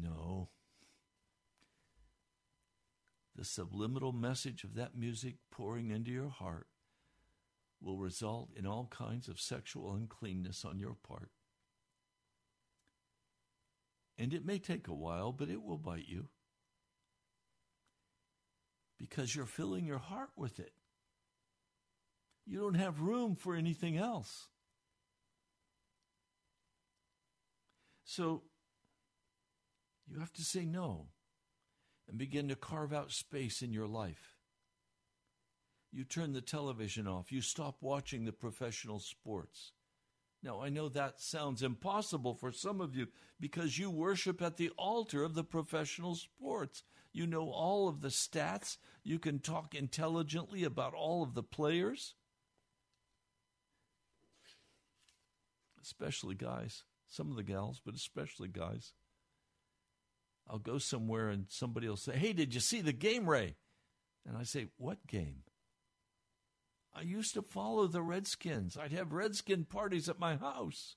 No. 0.00 0.50
The 3.34 3.44
subliminal 3.44 4.12
message 4.12 4.62
of 4.62 4.74
that 4.74 4.96
music 4.96 5.36
pouring 5.50 5.90
into 5.90 6.12
your 6.12 6.28
heart 6.28 6.68
will 7.82 7.98
result 7.98 8.50
in 8.56 8.66
all 8.66 8.88
kinds 8.90 9.28
of 9.28 9.40
sexual 9.40 9.94
uncleanness 9.94 10.64
on 10.64 10.78
your 10.78 10.96
part. 11.06 11.30
And 14.18 14.34
it 14.34 14.44
may 14.44 14.58
take 14.58 14.86
a 14.86 14.94
while, 14.94 15.32
but 15.32 15.48
it 15.48 15.62
will 15.62 15.78
bite 15.78 16.08
you 16.08 16.28
because 18.98 19.34
you're 19.34 19.46
filling 19.46 19.86
your 19.86 19.98
heart 19.98 20.28
with 20.36 20.60
it. 20.60 20.72
You 22.46 22.60
don't 22.60 22.74
have 22.74 23.00
room 23.00 23.34
for 23.34 23.54
anything 23.54 23.96
else. 23.96 24.48
So 28.04 28.42
you 30.06 30.18
have 30.18 30.32
to 30.34 30.42
say 30.42 30.66
no 30.66 31.06
and 32.08 32.18
begin 32.18 32.48
to 32.48 32.56
carve 32.56 32.92
out 32.92 33.12
space 33.12 33.62
in 33.62 33.72
your 33.72 33.86
life. 33.86 34.29
You 35.92 36.04
turn 36.04 36.32
the 36.32 36.40
television 36.40 37.06
off. 37.06 37.32
You 37.32 37.40
stop 37.40 37.76
watching 37.80 38.24
the 38.24 38.32
professional 38.32 39.00
sports. 39.00 39.72
Now, 40.42 40.60
I 40.60 40.70
know 40.70 40.88
that 40.88 41.20
sounds 41.20 41.62
impossible 41.62 42.34
for 42.34 42.50
some 42.50 42.80
of 42.80 42.96
you 42.96 43.08
because 43.38 43.78
you 43.78 43.90
worship 43.90 44.40
at 44.40 44.56
the 44.56 44.70
altar 44.78 45.22
of 45.22 45.34
the 45.34 45.44
professional 45.44 46.14
sports. 46.14 46.82
You 47.12 47.26
know 47.26 47.50
all 47.50 47.88
of 47.88 48.00
the 48.00 48.08
stats. 48.08 48.78
You 49.02 49.18
can 49.18 49.40
talk 49.40 49.74
intelligently 49.74 50.64
about 50.64 50.94
all 50.94 51.22
of 51.22 51.34
the 51.34 51.42
players, 51.42 52.14
especially 55.82 56.36
guys. 56.36 56.84
Some 57.08 57.30
of 57.30 57.36
the 57.36 57.42
gals, 57.42 57.80
but 57.84 57.96
especially 57.96 58.48
guys. 58.48 58.92
I'll 60.48 60.58
go 60.60 60.78
somewhere 60.78 61.28
and 61.28 61.46
somebody 61.48 61.88
will 61.88 61.96
say, 61.96 62.16
Hey, 62.16 62.32
did 62.32 62.54
you 62.54 62.60
see 62.60 62.80
the 62.80 62.92
game, 62.92 63.28
Ray? 63.28 63.56
And 64.26 64.36
I 64.36 64.44
say, 64.44 64.68
What 64.78 65.06
game? 65.06 65.42
I 66.94 67.02
used 67.02 67.34
to 67.34 67.42
follow 67.42 67.86
the 67.86 68.02
Redskins. 68.02 68.76
I'd 68.76 68.92
have 68.92 69.12
Redskin 69.12 69.64
parties 69.64 70.08
at 70.08 70.18
my 70.18 70.36
house. 70.36 70.96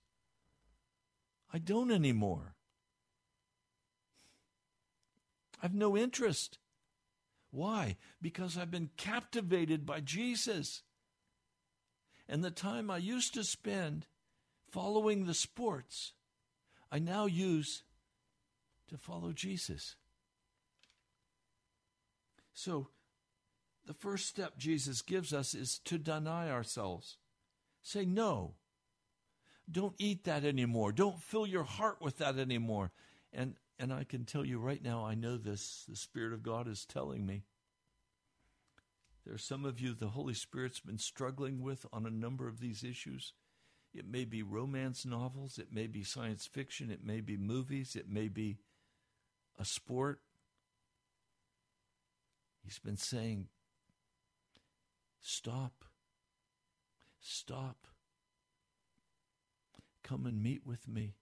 I 1.53 1.59
don't 1.59 1.91
anymore. 1.91 2.55
I've 5.61 5.75
no 5.75 5.95
interest. 5.95 6.57
Why? 7.51 7.97
Because 8.21 8.57
I've 8.57 8.71
been 8.71 8.89
captivated 8.97 9.85
by 9.85 9.99
Jesus. 9.99 10.81
And 12.27 12.43
the 12.43 12.51
time 12.51 12.89
I 12.89 12.97
used 12.97 13.33
to 13.35 13.43
spend 13.43 14.07
following 14.71 15.25
the 15.25 15.35
sports, 15.35 16.13
I 16.91 16.97
now 16.99 17.27
use 17.27 17.83
to 18.89 18.97
follow 18.97 19.31
Jesus. 19.31 19.95
So, 22.53 22.89
the 23.85 23.93
first 23.93 24.27
step 24.27 24.57
Jesus 24.57 25.01
gives 25.01 25.33
us 25.33 25.53
is 25.53 25.79
to 25.79 25.97
deny 25.97 26.49
ourselves. 26.49 27.17
Say 27.81 28.05
no. 28.05 28.55
Don't 29.69 29.95
eat 29.97 30.23
that 30.25 30.43
anymore. 30.43 30.91
Don't 30.91 31.21
fill 31.21 31.47
your 31.47 31.63
heart 31.63 31.97
with 32.01 32.17
that 32.17 32.37
anymore. 32.37 32.91
And 33.31 33.55
and 33.79 33.91
I 33.91 34.03
can 34.03 34.23
tell 34.23 34.45
you 34.45 34.59
right 34.59 34.81
now, 34.81 35.05
I 35.05 35.15
know 35.15 35.35
this. 35.35 35.85
The 35.89 35.95
Spirit 35.95 36.31
of 36.31 36.43
God 36.43 36.67
is 36.67 36.85
telling 36.85 37.25
me. 37.25 37.43
There 39.25 39.33
are 39.33 39.39
some 39.39 39.65
of 39.65 39.79
you 39.79 39.93
the 39.93 40.09
Holy 40.09 40.33
Spirit's 40.33 40.79
been 40.79 40.97
struggling 40.97 41.61
with 41.61 41.85
on 41.91 42.05
a 42.05 42.11
number 42.11 42.47
of 42.47 42.59
these 42.59 42.83
issues. 42.83 43.33
It 43.93 44.05
may 44.07 44.25
be 44.25 44.41
romance 44.41 45.05
novels, 45.05 45.57
it 45.57 45.71
may 45.71 45.87
be 45.87 46.03
science 46.03 46.45
fiction, 46.45 46.89
it 46.89 47.05
may 47.05 47.21
be 47.21 47.37
movies, 47.37 47.95
it 47.95 48.09
may 48.09 48.27
be 48.27 48.57
a 49.59 49.65
sport. 49.65 50.19
He's 52.63 52.79
been 52.79 52.97
saying, 52.97 53.47
Stop. 55.23 55.85
Stop. 57.21 57.87
Come 60.03 60.25
and 60.25 60.43
meet 60.43 60.67
with 60.67 60.85
me. 60.85 61.15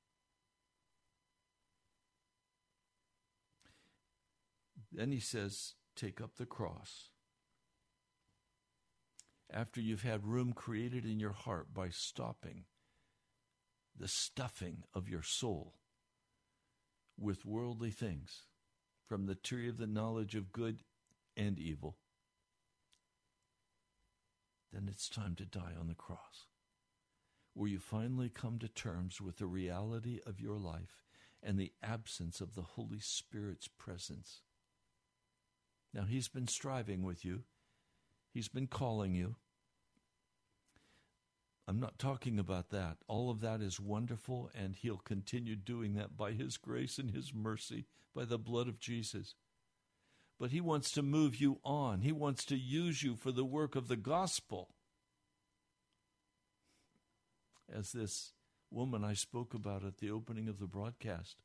Then 4.91 5.11
he 5.11 5.19
says, 5.19 5.75
Take 5.95 6.19
up 6.19 6.35
the 6.37 6.47
cross. 6.47 7.11
After 9.53 9.79
you've 9.79 10.01
had 10.01 10.25
room 10.25 10.53
created 10.53 11.05
in 11.05 11.19
your 11.19 11.33
heart 11.33 11.73
by 11.73 11.89
stopping 11.89 12.63
the 13.95 14.07
stuffing 14.07 14.83
of 14.95 15.07
your 15.07 15.21
soul 15.21 15.75
with 17.19 17.45
worldly 17.45 17.91
things 17.91 18.45
from 19.05 19.27
the 19.27 19.35
tree 19.35 19.69
of 19.69 19.77
the 19.77 19.85
knowledge 19.85 20.33
of 20.33 20.51
good 20.51 20.79
and 21.37 21.59
evil, 21.59 21.97
then 24.71 24.87
it's 24.89 25.09
time 25.09 25.35
to 25.35 25.45
die 25.45 25.73
on 25.79 25.87
the 25.87 25.93
cross, 25.93 26.45
where 27.53 27.69
you 27.69 27.79
finally 27.79 28.29
come 28.29 28.57
to 28.59 28.67
terms 28.67 29.19
with 29.19 29.37
the 29.37 29.45
reality 29.45 30.19
of 30.25 30.39
your 30.39 30.57
life 30.57 31.03
and 31.43 31.57
the 31.57 31.73
absence 31.83 32.39
of 32.39 32.55
the 32.55 32.61
Holy 32.61 32.99
Spirit's 32.99 33.67
presence. 33.67 34.41
Now, 35.93 36.03
He's 36.03 36.27
been 36.27 36.47
striving 36.47 37.03
with 37.03 37.25
you, 37.25 37.43
He's 38.33 38.47
been 38.47 38.67
calling 38.67 39.13
you. 39.13 39.35
I'm 41.67 41.79
not 41.79 41.99
talking 41.99 42.39
about 42.39 42.69
that. 42.71 42.97
All 43.07 43.29
of 43.29 43.39
that 43.41 43.61
is 43.61 43.79
wonderful, 43.79 44.49
and 44.53 44.75
He'll 44.75 44.97
continue 44.97 45.55
doing 45.55 45.93
that 45.95 46.17
by 46.17 46.31
His 46.31 46.57
grace 46.57 46.97
and 46.97 47.11
His 47.11 47.33
mercy, 47.33 47.85
by 48.15 48.25
the 48.25 48.37
blood 48.37 48.67
of 48.67 48.79
Jesus 48.79 49.35
but 50.41 50.49
He 50.49 50.59
wants 50.59 50.89
to 50.93 51.03
move 51.03 51.35
you 51.39 51.59
on. 51.63 52.01
He 52.01 52.11
wants 52.11 52.43
to 52.45 52.57
use 52.57 53.03
you 53.03 53.15
for 53.15 53.31
the 53.31 53.45
work 53.45 53.75
of 53.75 53.87
the 53.87 53.95
gospel. 53.95 54.69
As 57.71 57.91
this 57.91 58.33
woman 58.71 59.03
I 59.03 59.13
spoke 59.13 59.53
about 59.53 59.85
at 59.85 59.99
the 59.99 60.09
opening 60.09 60.47
of 60.47 60.57
the 60.57 60.65
broadcast, 60.65 61.35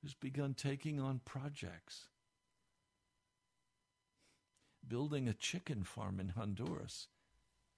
who's 0.00 0.14
begun 0.14 0.54
taking 0.54 1.00
on 1.00 1.20
projects, 1.24 2.04
building 4.86 5.26
a 5.26 5.34
chicken 5.34 5.82
farm 5.82 6.20
in 6.20 6.28
Honduras. 6.28 7.08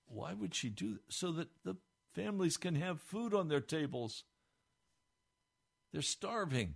Why 0.04 0.34
would 0.34 0.54
she 0.54 0.68
do 0.68 0.92
that? 0.92 1.00
So 1.08 1.32
that 1.32 1.48
the 1.64 1.76
families 2.12 2.58
can 2.58 2.74
have 2.74 3.00
food 3.00 3.32
on 3.32 3.48
their 3.48 3.62
tables. 3.62 4.24
They're 5.94 6.02
starving. 6.02 6.74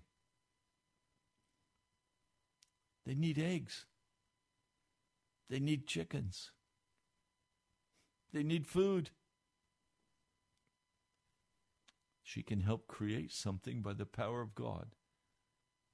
They 3.04 3.14
need 3.14 3.38
eggs. 3.38 3.86
They 5.50 5.58
need 5.58 5.86
chickens. 5.86 6.50
They 8.32 8.42
need 8.42 8.66
food. 8.66 9.10
She 12.22 12.42
can 12.42 12.60
help 12.60 12.86
create 12.86 13.32
something 13.32 13.82
by 13.82 13.92
the 13.92 14.06
power 14.06 14.40
of 14.40 14.54
God 14.54 14.94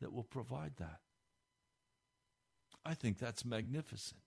that 0.01 0.13
will 0.13 0.23
provide 0.23 0.77
that. 0.77 1.01
I 2.85 2.95
think 2.95 3.19
that's 3.19 3.45
magnificent. 3.45 4.21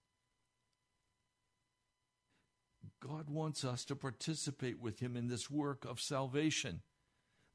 God 2.99 3.29
wants 3.29 3.63
us 3.63 3.85
to 3.85 3.95
participate 3.95 4.79
with 4.79 4.99
Him 4.99 5.15
in 5.15 5.27
this 5.27 5.49
work 5.49 5.85
of 5.85 6.01
salvation, 6.01 6.81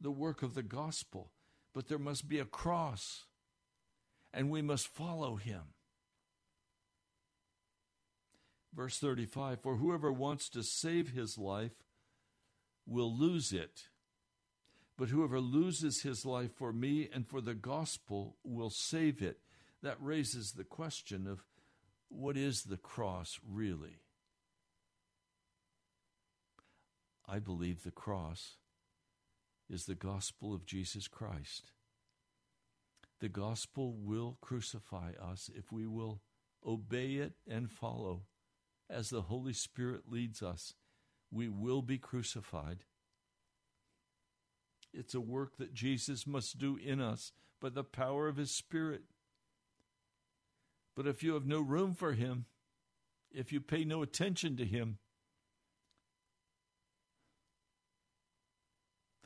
the 0.01 0.11
work 0.11 0.43
of 0.43 0.55
the 0.55 0.63
gospel, 0.63 1.33
but 1.75 1.89
there 1.89 1.99
must 1.99 2.29
be 2.29 2.39
a 2.39 2.45
cross 2.45 3.27
and 4.37 4.51
we 4.51 4.61
must 4.61 4.87
follow 4.87 5.37
him. 5.37 5.63
Verse 8.75 8.99
35 8.99 9.63
For 9.63 9.77
whoever 9.77 10.13
wants 10.13 10.51
to 10.51 10.63
save 10.63 11.11
his 11.11 11.39
life 11.39 11.73
will 12.87 13.13
lose 13.17 13.53
it, 13.53 13.89
but 14.99 15.09
whoever 15.09 15.41
loses 15.41 16.03
his 16.03 16.27
life 16.27 16.53
for 16.55 16.71
me 16.71 17.09
and 17.13 17.27
for 17.27 17.41
the 17.41 17.55
gospel 17.55 18.37
will 18.45 18.69
save 18.69 19.23
it. 19.23 19.39
That 19.83 19.97
raises 20.01 20.53
the 20.53 20.65
question 20.65 21.27
of 21.27 21.43
what 22.09 22.37
is 22.37 22.65
the 22.65 22.77
cross 22.77 23.41
really? 23.49 24.01
I 27.27 27.39
believe 27.39 27.83
the 27.83 27.91
cross 27.91 28.57
is 29.71 29.87
the 29.87 29.95
gospel 29.95 30.53
of 30.55 30.67
Jesus 30.67 31.09
Christ. 31.09 31.73
The 33.21 33.29
gospel 33.29 33.95
will 33.97 34.39
crucify 34.41 35.13
us 35.21 35.51
if 35.55 35.73
we 35.73 35.87
will 35.87 36.21
obey 36.67 37.15
it 37.15 37.33
and 37.49 37.71
follow 37.71 38.23
as 38.91 39.11
the 39.11 39.23
Holy 39.23 39.53
Spirit 39.53 40.03
leads 40.09 40.43
us. 40.43 40.75
We 41.31 41.49
will 41.49 41.83
be 41.83 41.99
crucified. 41.99 42.85
It's 44.93 45.15
a 45.15 45.21
work 45.21 45.57
that 45.59 45.75
Jesus 45.75 46.27
must 46.27 46.59
do 46.59 46.77
in 46.77 47.01
us 47.01 47.33
by 47.61 47.71
the 47.71 47.85
power 47.85 48.29
of 48.29 48.37
His 48.37 48.51
Spirit. 48.51 49.03
But 50.95 51.07
if 51.07 51.23
you 51.23 51.35
have 51.35 51.47
no 51.47 51.61
room 51.61 51.95
for 51.95 52.13
Him, 52.13 52.47
if 53.31 53.53
you 53.53 53.61
pay 53.61 53.85
no 53.85 54.03
attention 54.03 54.57
to 54.57 54.65
Him, 54.65 54.99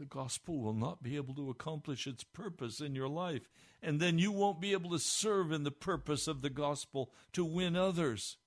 the 0.01 0.07
gospel 0.07 0.59
will 0.59 0.73
not 0.73 1.03
be 1.03 1.17
able 1.17 1.35
to 1.35 1.51
accomplish 1.51 2.07
its 2.07 2.25
purpose 2.25 2.81
in 2.81 2.95
your 2.95 3.07
life. 3.07 3.51
And 3.83 4.01
then 4.01 4.19
you 4.19 4.33
won't 4.33 4.59
be 4.59 4.73
able 4.73 4.91
to 4.91 4.99
serve 4.99 5.53
in 5.53 5.63
the 5.63 5.71
purpose 5.71 6.27
of 6.27 6.41
the 6.41 6.49
gospel 6.49 7.13
to 7.35 7.45
win 7.45 7.77
others. 7.77 8.39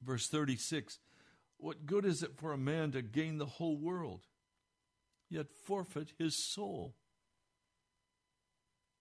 Verse 0.00 0.28
36 0.28 1.00
What 1.56 1.86
good 1.86 2.04
is 2.04 2.22
it 2.22 2.36
for 2.36 2.52
a 2.52 2.58
man 2.58 2.92
to 2.92 3.02
gain 3.02 3.38
the 3.38 3.46
whole 3.46 3.76
world, 3.76 4.20
yet 5.28 5.50
forfeit 5.50 6.12
his 6.16 6.36
soul? 6.36 6.94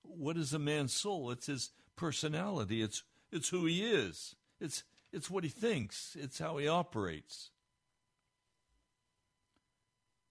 What 0.01 0.37
is 0.37 0.53
a 0.53 0.59
man's 0.59 0.93
soul? 0.93 1.29
It's 1.29 1.45
his 1.45 1.69
personality, 1.95 2.81
it's, 2.81 3.03
it's 3.31 3.49
who 3.49 3.67
he 3.67 3.85
is, 3.85 4.35
it's, 4.59 4.83
it's 5.13 5.29
what 5.29 5.43
he 5.43 5.51
thinks, 5.51 6.17
it's 6.19 6.39
how 6.39 6.57
he 6.57 6.67
operates. 6.67 7.51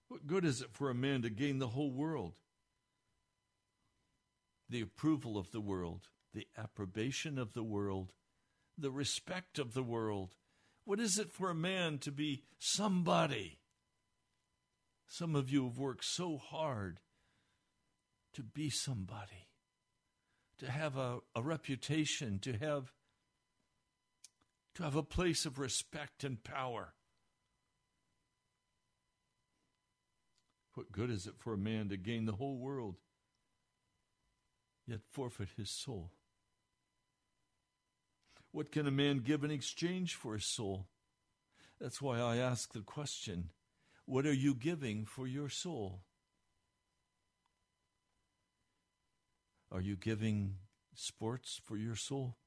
What 0.09 0.25
good 0.25 0.43
is 0.43 0.61
it 0.61 0.73
for 0.73 0.89
a 0.89 0.95
man 0.95 1.21
to 1.21 1.29
gain 1.29 1.59
the 1.59 1.69
whole 1.69 1.91
world? 1.91 2.33
The 4.67 4.81
approval 4.81 5.37
of 5.37 5.51
the 5.51 5.61
world, 5.61 6.09
the 6.33 6.47
approbation 6.57 7.37
of 7.37 7.53
the 7.53 7.63
world, 7.63 8.11
the 8.77 8.91
respect 8.91 9.59
of 9.59 9.73
the 9.73 9.83
world. 9.83 10.35
What 10.83 10.99
is 10.99 11.19
it 11.19 11.31
for 11.31 11.51
a 11.51 11.55
man 11.55 11.99
to 11.99 12.11
be 12.11 12.43
somebody? 12.57 13.59
Some 15.07 15.35
of 15.35 15.49
you 15.49 15.65
have 15.65 15.77
worked 15.77 16.05
so 16.05 16.37
hard 16.37 17.01
to 18.33 18.43
be 18.43 18.69
somebody, 18.69 19.47
to 20.57 20.69
have 20.71 20.97
a, 20.97 21.19
a 21.35 21.41
reputation, 21.41 22.39
to 22.39 22.53
have 22.53 22.93
to 24.75 24.83
have 24.83 24.95
a 24.95 25.03
place 25.03 25.45
of 25.45 25.59
respect 25.59 26.23
and 26.23 26.43
power. 26.43 26.93
What 30.79 30.93
good 30.93 31.09
is 31.09 31.27
it 31.27 31.33
for 31.37 31.51
a 31.51 31.57
man 31.57 31.89
to 31.89 31.97
gain 31.97 32.23
the 32.23 32.31
whole 32.31 32.55
world, 32.55 32.95
yet 34.87 35.01
forfeit 35.11 35.49
his 35.57 35.69
soul? 35.69 36.13
What 38.53 38.71
can 38.71 38.87
a 38.87 38.91
man 38.91 39.17
give 39.17 39.43
in 39.43 39.51
exchange 39.51 40.15
for 40.15 40.35
his 40.35 40.45
soul? 40.45 40.87
That's 41.81 42.01
why 42.01 42.21
I 42.21 42.37
ask 42.37 42.71
the 42.71 42.79
question 42.79 43.49
what 44.05 44.25
are 44.25 44.31
you 44.31 44.55
giving 44.55 45.03
for 45.03 45.27
your 45.27 45.49
soul? 45.49 45.99
Are 49.73 49.81
you 49.81 49.97
giving 49.97 50.59
sports 50.95 51.59
for 51.61 51.75
your 51.75 51.97
soul? 51.97 52.37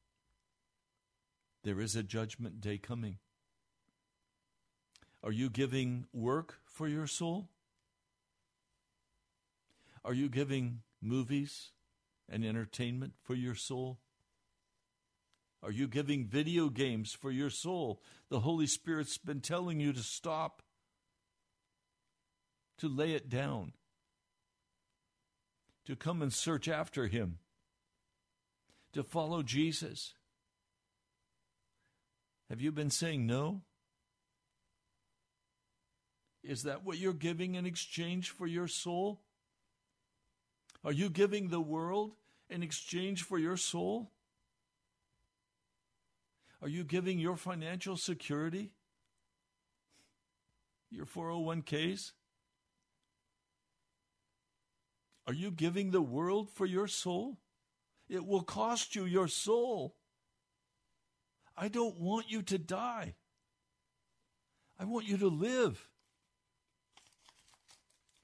There 1.64 1.82
is 1.82 1.94
a 1.96 2.02
judgment 2.02 2.62
day 2.62 2.78
coming. 2.78 3.18
Are 5.22 5.32
you 5.32 5.50
giving 5.50 6.06
work 6.14 6.60
for 6.64 6.88
your 6.88 7.06
soul? 7.06 7.50
Are 10.04 10.14
you 10.14 10.28
giving 10.28 10.80
movies 11.00 11.70
and 12.28 12.44
entertainment 12.44 13.12
for 13.22 13.34
your 13.34 13.54
soul? 13.54 14.00
Are 15.62 15.70
you 15.70 15.86
giving 15.86 16.26
video 16.26 16.68
games 16.68 17.12
for 17.12 17.30
your 17.30 17.50
soul? 17.50 18.02
The 18.28 18.40
Holy 18.40 18.66
Spirit's 18.66 19.16
been 19.16 19.40
telling 19.40 19.78
you 19.78 19.92
to 19.92 20.02
stop, 20.02 20.62
to 22.78 22.88
lay 22.88 23.12
it 23.12 23.28
down, 23.28 23.72
to 25.86 25.94
come 25.94 26.20
and 26.20 26.32
search 26.32 26.68
after 26.68 27.06
Him, 27.06 27.38
to 28.92 29.04
follow 29.04 29.44
Jesus. 29.44 30.14
Have 32.50 32.60
you 32.60 32.72
been 32.72 32.90
saying 32.90 33.24
no? 33.24 33.62
Is 36.42 36.64
that 36.64 36.84
what 36.84 36.98
you're 36.98 37.12
giving 37.12 37.54
in 37.54 37.66
exchange 37.66 38.30
for 38.30 38.48
your 38.48 38.66
soul? 38.66 39.20
Are 40.84 40.92
you 40.92 41.10
giving 41.10 41.48
the 41.48 41.60
world 41.60 42.12
in 42.50 42.62
exchange 42.62 43.22
for 43.22 43.38
your 43.38 43.56
soul? 43.56 44.10
Are 46.60 46.68
you 46.68 46.84
giving 46.84 47.18
your 47.18 47.36
financial 47.36 47.96
security? 47.96 48.72
Your 50.90 51.06
401ks? 51.06 52.12
Are 55.26 55.32
you 55.32 55.50
giving 55.50 55.90
the 55.90 56.02
world 56.02 56.50
for 56.50 56.66
your 56.66 56.88
soul? 56.88 57.38
It 58.08 58.26
will 58.26 58.42
cost 58.42 58.94
you 58.94 59.04
your 59.04 59.28
soul. 59.28 59.94
I 61.56 61.68
don't 61.68 61.98
want 61.98 62.30
you 62.30 62.42
to 62.42 62.58
die. 62.58 63.14
I 64.78 64.84
want 64.84 65.06
you 65.06 65.16
to 65.18 65.28
live. 65.28 65.88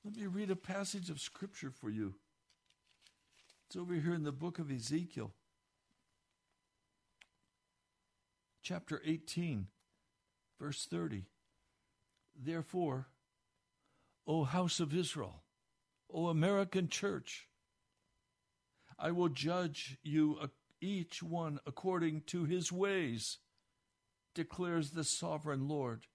Let 0.04 0.16
me 0.16 0.26
read 0.26 0.50
a 0.50 0.56
passage 0.56 1.08
of 1.08 1.20
scripture 1.20 1.70
for 1.70 1.88
you. 1.90 2.14
It's 3.68 3.76
over 3.76 3.92
here 3.92 4.14
in 4.14 4.22
the 4.22 4.32
book 4.32 4.58
of 4.58 4.70
Ezekiel, 4.70 5.34
chapter 8.62 9.02
18, 9.04 9.66
verse 10.58 10.86
30. 10.90 11.26
Therefore, 12.34 13.08
O 14.26 14.44
house 14.44 14.80
of 14.80 14.94
Israel, 14.94 15.42
O 16.10 16.28
American 16.28 16.88
church, 16.88 17.46
I 18.98 19.10
will 19.10 19.28
judge 19.28 19.98
you 20.02 20.38
uh, 20.40 20.46
each 20.80 21.22
one 21.22 21.58
according 21.66 22.22
to 22.28 22.46
his 22.46 22.72
ways, 22.72 23.36
declares 24.34 24.92
the 24.92 25.04
sovereign 25.04 25.68
Lord. 25.68 26.06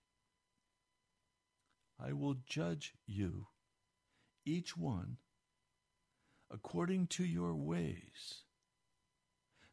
I 2.04 2.14
will 2.14 2.38
judge 2.48 2.94
you, 3.06 3.46
each 4.44 4.76
one 4.76 5.18
according 6.54 7.08
to 7.08 7.26
your 7.26 7.56
ways, 7.56 8.44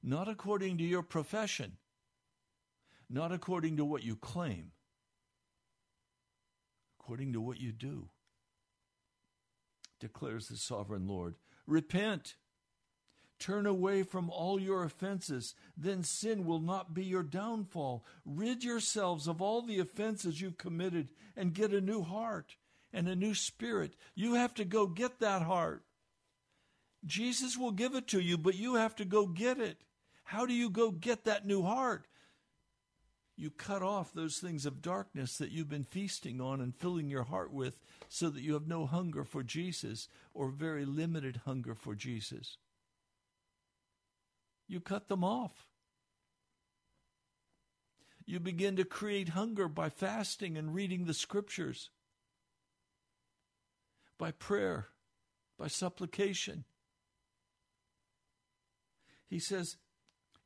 not 0.03 0.29
according 0.29 0.79
to 0.79 0.85
your 0.85 1.03
profession, 1.03 1.77
not 3.09 3.33
according 3.33 3.77
to 3.77 3.85
what 3.85 4.03
you 4.03 4.17
claim, 4.17 4.73
according 6.99 7.35
to 7.35 7.41
what 7.41 7.61
you 7.61 7.71
do, 7.71 8.09
declares 9.99 10.49
the 10.49 10.57
sovereign 10.57 11.07
Lord. 11.07 11.35
Repent. 11.67 12.37
Turn 13.39 13.67
away 13.67 14.03
from 14.03 14.29
all 14.29 14.61
your 14.61 14.85
offenses, 14.85 15.55
then 15.75 16.03
sin 16.03 16.45
will 16.45 16.61
not 16.61 16.93
be 16.93 17.05
your 17.05 17.23
downfall. 17.23 18.05
Rid 18.27 18.63
yourselves 18.63 19.27
of 19.27 19.41
all 19.41 19.63
the 19.63 19.79
offenses 19.79 20.43
you've 20.43 20.59
committed 20.59 21.09
and 21.35 21.55
get 21.55 21.73
a 21.73 21.81
new 21.81 22.03
heart 22.03 22.57
and 22.93 23.09
a 23.09 23.17
new 23.17 23.33
spirit. 23.33 23.95
You 24.15 24.35
have 24.35 24.53
to 24.57 24.65
go 24.67 24.87
get 24.87 25.21
that 25.21 25.41
heart. 25.41 25.85
Jesus 27.05 27.57
will 27.57 27.73
give 27.73 27.95
it 27.95 28.09
to 28.09 28.21
you, 28.21 28.37
but 28.37 28.55
you 28.55 28.75
have 28.75 28.95
to 28.97 29.05
go 29.05 29.27
get 29.27 29.59
it. 29.59 29.79
How 30.25 30.47
do 30.47 30.53
you 30.53 30.71
go 30.71 30.91
get 30.91 31.25
that 31.25 31.47
new 31.47 31.63
heart? 31.63 32.07
You 33.37 33.51
cut 33.51 33.83
off 33.83 34.13
those 34.13 34.37
things 34.37 34.67
of 34.67 34.83
darkness 34.83 35.39
that 35.39 35.51
you've 35.51 35.71
been 35.71 35.85
feasting 35.85 36.43
on 36.43 36.61
and 36.61 36.77
filling 36.77 37.09
your 37.09 37.25
heart 37.25 37.53
with 37.53 37.81
so 38.09 38.29
that 38.29 38.43
you 38.43 38.53
have 38.53 38.69
no 38.69 38.85
hunger 38.85 39.25
for 39.25 39.43
Jesus 39.43 40.09
or 40.35 40.51
very 40.51 40.85
limited 40.85 41.41
hunger 41.47 41.75
for 41.75 41.95
Jesus. 41.95 42.59
You 44.69 44.79
cut 44.79 45.09
them 45.09 45.25
off. 45.25 45.67
You 48.27 48.39
begin 48.39 48.77
to 48.77 48.85
create 48.85 49.31
hunger 49.31 49.69
by 49.69 49.89
fasting 49.89 50.57
and 50.57 50.75
reading 50.75 51.07
the 51.07 51.15
scriptures, 51.15 51.91
by 54.19 54.31
prayer, 54.31 54.89
by 55.59 55.67
supplication. 55.67 56.65
He 59.31 59.39
says, 59.39 59.77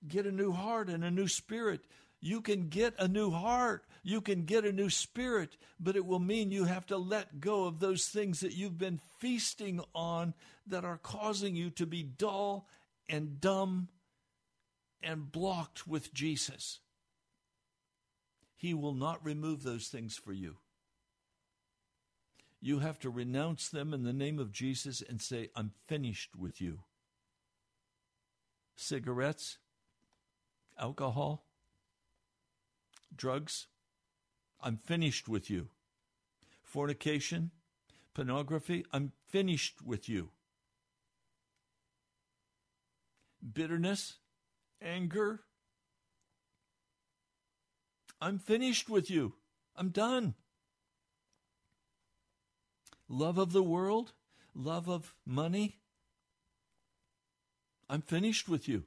get 0.07 0.27
a 0.27 0.31
new 0.31 0.53
heart 0.53 0.91
and 0.91 1.03
a 1.03 1.11
new 1.11 1.27
spirit. 1.27 1.81
You 2.21 2.43
can 2.43 2.69
get 2.69 2.95
a 2.99 3.09
new 3.09 3.31
heart. 3.31 3.87
You 4.03 4.21
can 4.21 4.45
get 4.45 4.67
a 4.67 4.73
new 4.73 4.91
spirit, 4.91 5.57
but 5.81 5.97
it 5.97 6.05
will 6.05 6.21
mean 6.21 6.51
you 6.51 6.65
have 6.65 6.85
to 6.87 6.99
let 6.99 7.41
go 7.41 7.65
of 7.65 7.81
those 7.81 8.07
things 8.07 8.41
that 8.41 8.55
you've 8.55 8.77
been 8.77 9.01
feasting 9.19 9.81
on 9.95 10.35
that 10.67 10.85
are 10.85 10.99
causing 10.99 11.57
you 11.57 11.71
to 11.71 11.87
be 11.87 12.03
dull 12.03 12.69
and 13.09 13.41
dumb 13.41 13.89
and 15.03 15.33
blocked 15.33 15.87
with 15.87 16.13
Jesus. 16.13 16.81
He 18.57 18.75
will 18.75 18.95
not 18.95 19.25
remove 19.25 19.63
those 19.63 19.89
things 19.89 20.17
for 20.17 20.35
you. 20.35 20.57
You 22.61 22.81
have 22.81 22.99
to 23.01 23.11
renounce 23.11 23.71
them 23.71 23.95
in 23.95 24.05
the 24.05 24.13
name 24.13 24.39
of 24.39 24.53
Jesus 24.53 25.03
and 25.07 25.21
say, 25.21 25.49
I'm 25.57 25.73
finished 25.87 26.37
with 26.37 26.61
you 26.61 26.81
cigarettes, 28.77 29.59
alcohol, 30.79 31.45
drugs. 33.15 33.67
I'm 34.61 34.77
finished 34.77 35.29
with 35.29 35.51
you. 35.51 35.69
Fornication, 36.63 37.51
pornography, 38.15 38.85
I'm 38.93 39.13
finished 39.29 39.83
with 39.83 40.09
you. 40.09 40.31
Bitterness, 43.53 44.15
anger, 44.81 45.43
I'm 48.21 48.39
finished 48.39 48.89
with 48.89 49.11
you. 49.11 49.35
I'm 49.77 49.91
done. 49.91 50.35
Love 53.07 53.37
of 53.37 53.53
the 53.53 53.63
world, 53.63 54.13
love 54.55 54.89
of 54.89 55.15
money, 55.27 55.79
I'm 57.89 58.03
finished 58.03 58.49
with 58.49 58.69
you. 58.69 58.85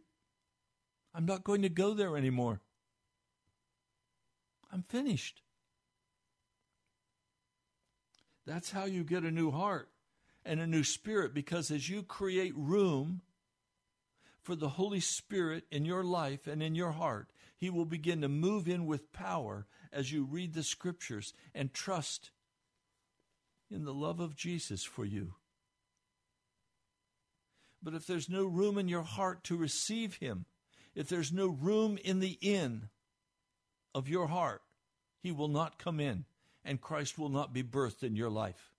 I'm 1.13 1.25
not 1.25 1.43
going 1.43 1.61
to 1.63 1.69
go 1.69 1.93
there 1.93 2.17
anymore. 2.17 2.61
I'm 4.71 4.83
finished. 4.83 5.41
That's 8.45 8.71
how 8.71 8.85
you 8.85 9.03
get 9.03 9.23
a 9.23 9.31
new 9.31 9.51
heart 9.51 9.89
and 10.45 10.59
a 10.59 10.67
new 10.67 10.83
spirit 10.83 11.33
because 11.33 11.71
as 11.71 11.89
you 11.89 12.03
create 12.03 12.53
room 12.55 13.21
for 14.41 14.55
the 14.55 14.69
Holy 14.69 15.01
Spirit 15.01 15.65
in 15.71 15.83
your 15.83 16.03
life 16.03 16.47
and 16.47 16.63
in 16.63 16.73
your 16.73 16.91
heart, 16.91 17.27
He 17.57 17.69
will 17.69 17.85
begin 17.85 18.21
to 18.21 18.29
move 18.29 18.67
in 18.67 18.85
with 18.85 19.11
power 19.11 19.65
as 19.91 20.11
you 20.11 20.23
read 20.23 20.53
the 20.53 20.63
scriptures 20.63 21.33
and 21.53 21.73
trust 21.73 22.31
in 23.69 23.83
the 23.83 23.93
love 23.93 24.21
of 24.21 24.37
Jesus 24.37 24.83
for 24.83 25.03
you. 25.03 25.33
But 27.81 27.93
if 27.93 28.05
there's 28.07 28.29
no 28.29 28.45
room 28.45 28.77
in 28.77 28.87
your 28.87 29.03
heart 29.03 29.43
to 29.45 29.55
receive 29.55 30.15
Him, 30.15 30.45
If 30.97 31.09
there's 31.09 31.31
no 31.31 31.45
room 31.45 31.99
in 32.03 32.21
the 32.21 32.39
inn 32.41 32.89
of 33.93 34.09
your 34.09 34.25
heart, 34.25 34.63
he 35.19 35.31
will 35.31 35.47
not 35.47 35.77
come 35.77 35.99
in 35.99 36.25
and 36.65 36.81
Christ 36.81 37.19
will 37.19 37.29
not 37.29 37.53
be 37.53 37.61
birthed 37.61 38.01
in 38.01 38.15
your 38.15 38.31
life. 38.31 38.71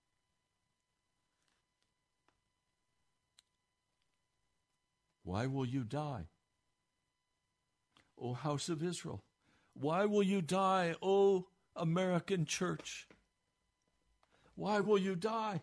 Why 5.23 5.47
will 5.47 5.65
you 5.65 5.85
die? 5.85 6.27
O 8.21 8.33
house 8.33 8.67
of 8.67 8.83
Israel? 8.83 9.23
Why 9.73 10.03
will 10.03 10.23
you 10.23 10.41
die, 10.41 10.95
O 11.01 11.47
American 11.73 12.43
church? 12.43 13.07
Why 14.55 14.81
will 14.81 14.97
you 14.97 15.15
die? 15.15 15.61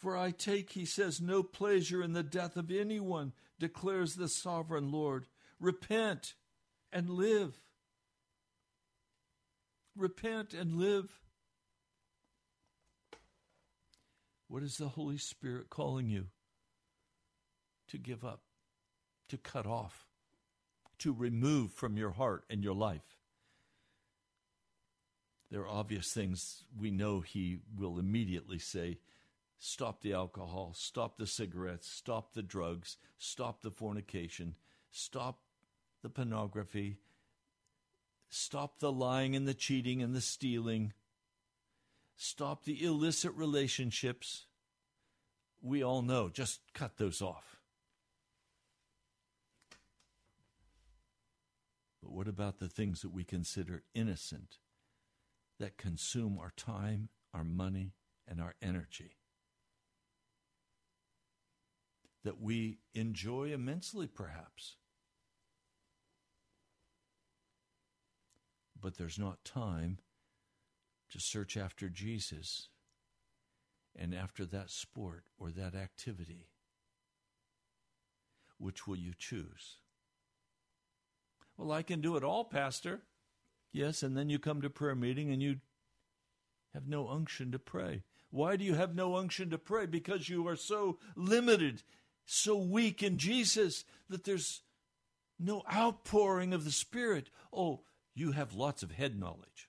For 0.00 0.16
I 0.16 0.30
take, 0.30 0.70
he 0.70 0.86
says, 0.86 1.20
no 1.20 1.42
pleasure 1.42 2.02
in 2.02 2.14
the 2.14 2.22
death 2.22 2.56
of 2.56 2.70
anyone, 2.70 3.34
declares 3.58 4.14
the 4.14 4.28
sovereign 4.28 4.90
Lord. 4.90 5.26
Repent 5.60 6.34
and 6.90 7.10
live. 7.10 7.60
Repent 9.94 10.54
and 10.54 10.76
live. 10.76 11.20
What 14.48 14.62
is 14.62 14.78
the 14.78 14.88
Holy 14.88 15.18
Spirit 15.18 15.68
calling 15.68 16.08
you? 16.08 16.28
To 17.88 17.98
give 17.98 18.24
up, 18.24 18.40
to 19.28 19.36
cut 19.36 19.66
off, 19.66 20.06
to 21.00 21.12
remove 21.12 21.72
from 21.72 21.98
your 21.98 22.12
heart 22.12 22.44
and 22.48 22.64
your 22.64 22.74
life. 22.74 23.18
There 25.50 25.60
are 25.60 25.68
obvious 25.68 26.10
things 26.10 26.64
we 26.78 26.90
know 26.90 27.20
He 27.20 27.58
will 27.76 27.98
immediately 27.98 28.58
say 28.58 28.98
stop 29.62 30.00
the 30.00 30.14
alcohol, 30.14 30.72
stop 30.74 31.18
the 31.18 31.26
cigarettes, 31.26 31.86
stop 31.86 32.32
the 32.32 32.42
drugs, 32.42 32.96
stop 33.18 33.60
the 33.60 33.70
fornication, 33.70 34.56
stop 34.90 35.40
the 36.02 36.08
pornography, 36.08 36.96
stop 38.30 38.80
the 38.80 38.90
lying 38.90 39.36
and 39.36 39.46
the 39.46 39.54
cheating 39.54 40.02
and 40.02 40.16
the 40.16 40.20
stealing, 40.22 40.94
stop 42.16 42.64
the 42.64 42.82
illicit 42.82 43.32
relationships. 43.34 44.46
We 45.60 45.84
all 45.84 46.00
know, 46.00 46.30
just 46.30 46.60
cut 46.72 46.96
those 46.96 47.20
off. 47.20 47.58
But 52.02 52.12
what 52.12 52.28
about 52.28 52.60
the 52.60 52.68
things 52.68 53.02
that 53.02 53.12
we 53.12 53.24
consider 53.24 53.82
innocent, 53.94 54.56
that 55.58 55.76
consume 55.76 56.38
our 56.38 56.54
time, 56.56 57.10
our 57.34 57.44
money, 57.44 57.92
and 58.26 58.40
our 58.40 58.54
energy? 58.62 59.19
That 62.24 62.40
we 62.40 62.78
enjoy 62.94 63.52
immensely, 63.52 64.06
perhaps. 64.06 64.76
But 68.80 68.96
there's 68.96 69.18
not 69.18 69.44
time 69.44 69.98
to 71.10 71.20
search 71.20 71.56
after 71.56 71.88
Jesus 71.88 72.68
and 73.96 74.14
after 74.14 74.44
that 74.46 74.70
sport 74.70 75.24
or 75.38 75.50
that 75.50 75.74
activity. 75.74 76.48
Which 78.58 78.86
will 78.86 78.96
you 78.96 79.12
choose? 79.18 79.78
Well, 81.56 81.72
I 81.72 81.82
can 81.82 82.00
do 82.00 82.16
it 82.16 82.24
all, 82.24 82.44
Pastor. 82.44 83.02
Yes, 83.72 84.02
and 84.02 84.16
then 84.16 84.28
you 84.28 84.38
come 84.38 84.62
to 84.62 84.70
prayer 84.70 84.94
meeting 84.94 85.30
and 85.30 85.42
you 85.42 85.56
have 86.74 86.86
no 86.88 87.08
unction 87.08 87.52
to 87.52 87.58
pray. 87.58 88.02
Why 88.30 88.56
do 88.56 88.64
you 88.64 88.74
have 88.74 88.94
no 88.94 89.16
unction 89.16 89.50
to 89.50 89.58
pray? 89.58 89.86
Because 89.86 90.28
you 90.28 90.46
are 90.46 90.56
so 90.56 90.98
limited 91.16 91.82
so 92.26 92.56
weak 92.56 93.02
in 93.02 93.18
Jesus 93.18 93.84
that 94.08 94.24
there's 94.24 94.62
no 95.38 95.62
outpouring 95.72 96.52
of 96.52 96.64
the 96.64 96.70
Spirit. 96.70 97.30
Oh, 97.52 97.80
you 98.14 98.32
have 98.32 98.54
lots 98.54 98.82
of 98.82 98.92
head 98.92 99.18
knowledge. 99.18 99.68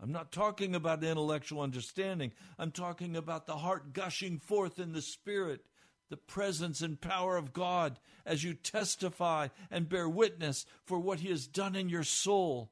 I'm 0.00 0.12
not 0.12 0.32
talking 0.32 0.74
about 0.74 1.04
intellectual 1.04 1.60
understanding. 1.60 2.32
I'm 2.58 2.72
talking 2.72 3.16
about 3.16 3.46
the 3.46 3.56
heart 3.56 3.92
gushing 3.92 4.38
forth 4.38 4.78
in 4.78 4.92
the 4.92 5.02
Spirit, 5.02 5.64
the 6.10 6.16
presence 6.16 6.80
and 6.82 7.00
power 7.00 7.36
of 7.36 7.52
God 7.52 7.98
as 8.26 8.42
you 8.42 8.54
testify 8.54 9.48
and 9.70 9.88
bear 9.88 10.08
witness 10.08 10.66
for 10.84 10.98
what 10.98 11.20
He 11.20 11.28
has 11.28 11.46
done 11.46 11.76
in 11.76 11.88
your 11.88 12.02
soul. 12.02 12.70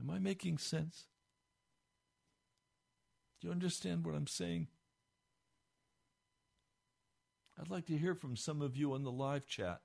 Am 0.00 0.10
I 0.10 0.18
making 0.18 0.58
sense? 0.58 1.06
Do 3.40 3.48
you 3.48 3.52
understand 3.52 4.04
what 4.04 4.14
I'm 4.14 4.26
saying? 4.26 4.68
I'd 7.60 7.70
like 7.70 7.86
to 7.86 7.96
hear 7.96 8.14
from 8.14 8.36
some 8.36 8.60
of 8.60 8.76
you 8.76 8.92
on 8.92 9.02
the 9.02 9.10
live 9.10 9.46
chat 9.46 9.80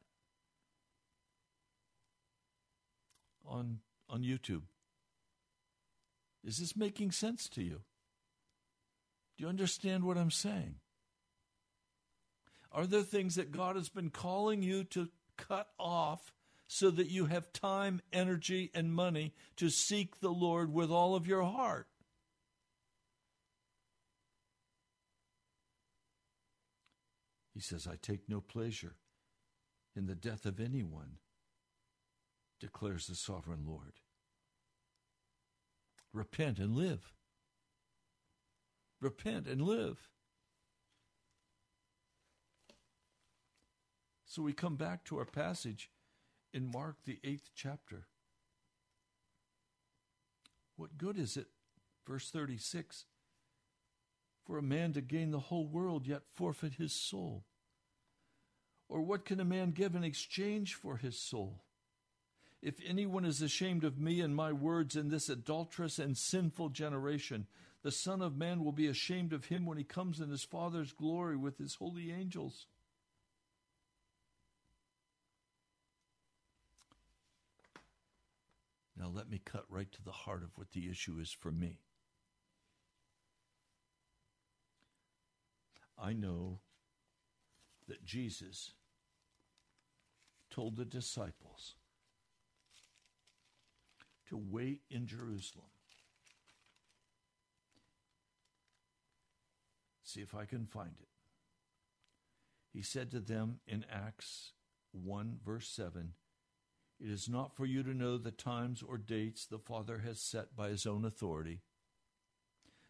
on, 3.46 3.80
on 4.10 4.24
YouTube. 4.24 4.64
Is 6.44 6.58
this 6.58 6.76
making 6.76 7.12
sense 7.12 7.48
to 7.50 7.62
you? 7.62 7.82
Do 9.38 9.44
you 9.44 9.48
understand 9.48 10.04
what 10.04 10.18
I'm 10.18 10.32
saying? 10.32 10.76
Are 12.72 12.88
there 12.88 13.04
things 13.04 13.36
that 13.36 13.52
God 13.52 13.76
has 13.76 13.90
been 13.90 14.10
calling 14.10 14.64
you 14.64 14.84
to 14.86 15.10
cut 15.38 15.68
off 15.78 16.34
so 16.68 16.90
that 16.90 17.10
you 17.10 17.26
have 17.26 17.52
time, 17.52 18.02
energy, 18.14 18.72
and 18.74 18.94
money 18.94 19.34
to 19.58 19.70
seek 19.70 20.20
the 20.20 20.30
Lord 20.30 20.74
with 20.74 20.90
all 20.90 21.16
of 21.16 21.28
your 21.28 21.44
heart? 21.44 21.88
He 27.62 27.64
says, 27.64 27.86
I 27.86 27.96
take 28.02 28.28
no 28.28 28.42
pleasure 28.42 28.96
in 29.96 30.08
the 30.08 30.16
death 30.16 30.48
of 30.48 30.60
anyone, 30.60 31.18
declares 32.60 33.06
the 33.06 33.14
sovereign 33.14 33.68
Lord. 33.68 34.00
Repent 36.12 36.58
and 36.58 36.76
live. 36.76 37.14
Repent 39.00 39.46
and 39.46 39.62
live. 39.62 40.10
So 44.26 44.42
we 44.42 44.54
come 44.54 44.76
back 44.76 45.04
to 45.06 45.20
our 45.20 45.26
passage 45.26 45.92
in 46.52 46.66
Mark, 46.66 46.96
the 47.06 47.20
eighth 47.24 47.52
chapter. 47.54 48.08
What 50.78 50.98
good 50.98 51.20
is 51.20 51.38
it, 51.38 51.50
verse 52.08 52.32
36, 52.32 53.06
for 54.48 54.58
a 54.58 54.64
man 54.64 54.94
to 54.94 55.02
gain 55.02 55.30
the 55.30 55.38
whole 55.38 55.68
world 55.68 56.08
yet 56.08 56.24
forfeit 56.34 56.74
his 56.80 56.92
soul? 56.92 57.46
Or 58.92 59.00
what 59.00 59.24
can 59.24 59.40
a 59.40 59.46
man 59.46 59.72
give 59.72 59.96
in 59.96 60.04
exchange 60.04 60.76
for 60.76 60.98
his 60.98 61.18
soul? 61.18 61.62
If 62.62 62.76
anyone 62.86 63.24
is 63.24 63.42
ashamed 63.42 63.86
of 63.86 63.98
me 63.98 64.20
and 64.20 64.36
my 64.36 64.52
words 64.52 64.98
in 64.98 65.08
this 65.08 65.30
adulterous 65.30 65.98
and 65.98 66.18
sinful 66.18 66.70
generation, 66.70 67.48
the 67.84 67.92
Son 67.92 68.22
of 68.22 68.36
Man 68.36 68.66
will 68.66 68.74
be 68.74 68.88
ashamed 68.88 69.32
of 69.32 69.46
him 69.46 69.66
when 69.66 69.78
he 69.78 69.86
comes 69.86 70.20
in 70.20 70.30
his 70.30 70.44
Father's 70.44 70.92
glory 70.92 71.38
with 71.38 71.58
his 71.58 71.76
holy 71.76 72.12
angels. 72.12 72.66
Now, 79.00 79.10
let 79.12 79.30
me 79.30 79.40
cut 79.44 79.64
right 79.70 79.90
to 79.94 80.04
the 80.04 80.12
heart 80.12 80.44
of 80.44 80.58
what 80.58 80.74
the 80.74 80.90
issue 80.90 81.18
is 81.22 81.32
for 81.32 81.50
me. 81.50 81.80
I 85.98 86.12
know 86.12 86.60
that 87.88 88.04
Jesus 88.04 88.74
told 90.52 90.76
the 90.76 90.86
disciples 90.86 91.76
to 94.28 94.38
wait 94.38 94.82
in 94.90 95.08
Jerusalem. 95.08 95.66
See 100.04 100.22
if 100.22 100.36
I 100.36 100.46
can 100.46 100.66
find 100.66 100.92
it. 101.00 101.08
He 102.74 102.82
said 102.82 103.12
to 103.12 103.20
them 103.20 103.60
in 103.68 103.86
Acts 103.92 104.52
1, 104.92 105.40
verse 105.44 105.68
7 105.68 106.14
It 107.00 107.10
is 107.10 107.28
not 107.30 107.56
for 107.56 107.66
you 107.66 107.84
to 107.84 107.94
know 107.94 108.18
the 108.18 108.32
times 108.32 108.84
or 108.86 108.98
dates 108.98 109.46
the 109.46 109.58
Father 109.60 110.00
has 110.00 110.20
set 110.20 110.56
by 110.56 110.70
his 110.70 110.86
own 110.86 111.06
authority, 111.06 111.62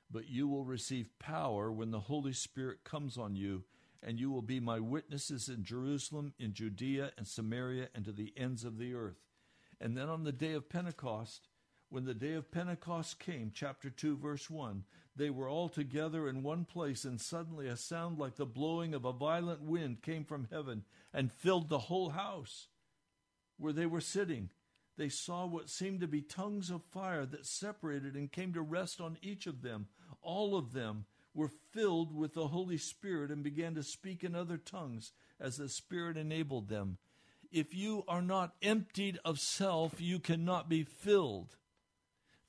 but 0.09 0.29
you 0.29 0.47
will 0.47 0.65
receive 0.65 1.17
power 1.19 1.71
when 1.71 1.91
the 1.91 2.01
Holy 2.01 2.33
Spirit 2.33 2.83
comes 2.83 3.17
on 3.17 3.35
you 3.35 3.63
and 4.03 4.19
you 4.19 4.31
will 4.31 4.41
be 4.41 4.59
my 4.59 4.79
witnesses 4.79 5.47
in 5.49 5.63
Jerusalem, 5.63 6.33
in 6.39 6.53
Judea 6.53 7.11
and 7.17 7.27
Samaria, 7.27 7.89
and 7.93 8.05
to 8.05 8.11
the 8.11 8.33
ends 8.35 8.63
of 8.63 8.77
the 8.77 8.93
earth. 8.93 9.21
And 9.79 9.97
then 9.97 10.09
on 10.09 10.23
the 10.23 10.31
day 10.31 10.53
of 10.53 10.69
Pentecost, 10.69 11.47
when 11.89 12.05
the 12.05 12.13
day 12.13 12.33
of 12.33 12.51
Pentecost 12.51 13.19
came, 13.19 13.51
chapter 13.53 13.89
2, 13.89 14.17
verse 14.17 14.49
1, 14.49 14.85
they 15.15 15.29
were 15.29 15.49
all 15.49 15.67
together 15.67 16.29
in 16.29 16.41
one 16.41 16.63
place, 16.63 17.03
and 17.03 17.19
suddenly 17.19 17.67
a 17.67 17.75
sound 17.75 18.17
like 18.17 18.37
the 18.37 18.45
blowing 18.45 18.93
of 18.93 19.03
a 19.03 19.11
violent 19.11 19.61
wind 19.61 20.01
came 20.01 20.23
from 20.23 20.47
heaven 20.51 20.83
and 21.13 21.33
filled 21.33 21.67
the 21.67 21.79
whole 21.79 22.11
house 22.11 22.67
where 23.57 23.73
they 23.73 23.85
were 23.85 24.01
sitting. 24.01 24.49
They 24.97 25.09
saw 25.09 25.45
what 25.45 25.69
seemed 25.69 25.99
to 26.01 26.07
be 26.07 26.21
tongues 26.21 26.69
of 26.69 26.83
fire 26.83 27.25
that 27.25 27.45
separated 27.45 28.15
and 28.15 28.31
came 28.31 28.53
to 28.53 28.61
rest 28.61 29.01
on 29.01 29.17
each 29.21 29.45
of 29.45 29.61
them. 29.61 29.87
All 30.21 30.55
of 30.55 30.73
them 30.73 31.05
were 31.33 31.51
filled 31.71 32.15
with 32.15 32.33
the 32.33 32.47
Holy 32.47 32.77
Spirit 32.77 33.31
and 33.31 33.43
began 33.43 33.75
to 33.75 33.83
speak 33.83 34.23
in 34.23 34.35
other 34.35 34.57
tongues 34.57 35.13
as 35.39 35.57
the 35.57 35.69
Spirit 35.69 36.17
enabled 36.17 36.67
them. 36.67 36.97
If 37.51 37.73
you 37.73 38.03
are 38.07 38.21
not 38.21 38.55
emptied 38.61 39.19
of 39.25 39.39
self, 39.39 39.99
you 39.99 40.19
cannot 40.19 40.69
be 40.69 40.83
filled 40.83 41.57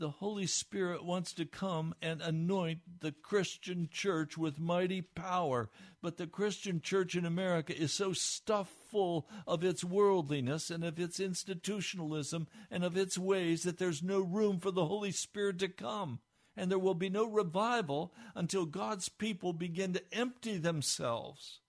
the 0.02 0.10
Holy 0.10 0.48
Spirit 0.48 1.04
wants 1.04 1.32
to 1.32 1.44
come 1.44 1.94
and 2.02 2.20
anoint 2.20 2.80
the 3.02 3.12
Christian 3.12 3.88
church 3.88 4.36
with 4.36 4.58
mighty 4.58 5.00
power. 5.00 5.70
But 6.02 6.16
the 6.16 6.26
Christian 6.26 6.80
church 6.80 7.14
in 7.14 7.24
America 7.24 7.72
is 7.72 7.92
so 7.92 8.12
stuffed 8.12 8.74
full 8.90 9.28
of 9.46 9.62
its 9.62 9.84
worldliness 9.84 10.70
and 10.70 10.82
of 10.82 10.98
its 10.98 11.20
institutionalism 11.20 12.48
and 12.68 12.82
of 12.82 12.96
its 12.96 13.16
ways 13.16 13.62
that 13.62 13.78
there's 13.78 14.02
no 14.02 14.18
room 14.18 14.58
for 14.58 14.72
the 14.72 14.86
Holy 14.86 15.12
Spirit 15.12 15.60
to 15.60 15.68
come. 15.68 16.18
And 16.56 16.70
there 16.70 16.78
will 16.78 16.94
be 16.94 17.08
no 17.08 17.26
revival 17.26 18.12
until 18.34 18.66
God's 18.66 19.08
people 19.08 19.52
begin 19.52 19.94
to 19.94 20.02
empty 20.12 20.58
themselves 20.58 21.60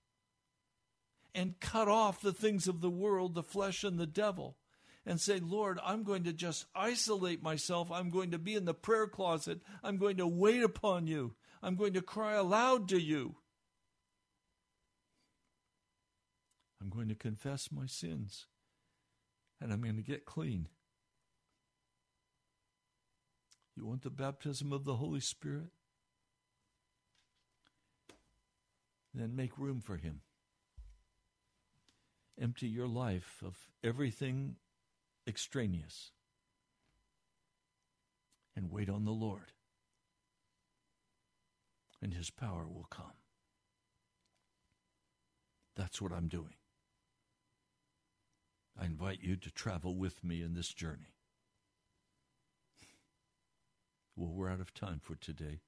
and 1.34 1.60
cut 1.60 1.88
off 1.88 2.22
the 2.22 2.34
things 2.34 2.68
of 2.68 2.82
the 2.82 2.90
world, 2.90 3.34
the 3.34 3.44
flesh, 3.44 3.84
and 3.84 3.98
the 3.98 4.06
devil 4.06 4.58
and 5.06 5.20
say, 5.20 5.40
Lord, 5.40 5.80
I'm 5.84 6.04
going 6.04 6.24
to 6.24 6.34
just 6.34 6.66
isolate 6.76 7.44
myself. 7.44 7.92
I'm 7.92 8.10
going 8.10 8.32
to 8.32 8.40
be 8.40 8.56
in 8.56 8.66
the 8.66 8.74
prayer 8.74 9.08
closet. 9.08 9.62
I'm 9.84 9.98
going 9.98 10.18
to 10.18 10.28
wait 10.28 10.64
upon 10.64 11.08
you. 11.08 11.34
I'm 11.62 11.76
going 11.76 11.94
to 11.94 12.02
cry 12.02 12.34
aloud 12.34 12.90
to 12.90 13.00
you. 13.00 13.36
I'm 16.82 16.90
going 16.90 17.08
to 17.08 17.16
confess 17.16 17.72
my 17.72 17.86
sins 17.86 18.48
and 19.62 19.72
I'm 19.72 19.82
going 19.82 19.96
to 19.96 20.02
get 20.02 20.26
clean. 20.26 20.68
You 23.76 23.86
want 23.86 24.04
the 24.04 24.10
baptism 24.10 24.72
of 24.72 24.86
the 24.86 24.96
Holy 24.96 25.20
Spirit? 25.20 25.72
Then 29.14 29.36
make 29.36 29.58
room 29.58 29.82
for 29.82 29.98
Him. 29.98 30.22
Empty 32.40 32.68
your 32.68 32.88
life 32.88 33.44
of 33.46 33.56
everything 33.84 34.56
extraneous 35.28 36.12
and 38.56 38.72
wait 38.72 38.90
on 38.90 39.06
the 39.06 39.12
Lord, 39.12 39.52
and 42.02 42.14
His 42.14 42.30
power 42.30 42.68
will 42.68 42.88
come. 42.90 43.14
That's 45.76 46.02
what 46.02 46.12
I'm 46.12 46.28
doing. 46.28 46.56
I 48.80 48.86
invite 48.86 49.20
you 49.22 49.36
to 49.38 49.52
travel 49.52 49.96
with 49.96 50.24
me 50.24 50.42
in 50.42 50.54
this 50.54 50.74
journey. 50.74 51.14
Well, 54.16 54.32
we're 54.32 54.49
out 54.49 54.61
of 54.61 54.74
time 54.74 54.99
for 55.01 55.16
today. 55.16 55.61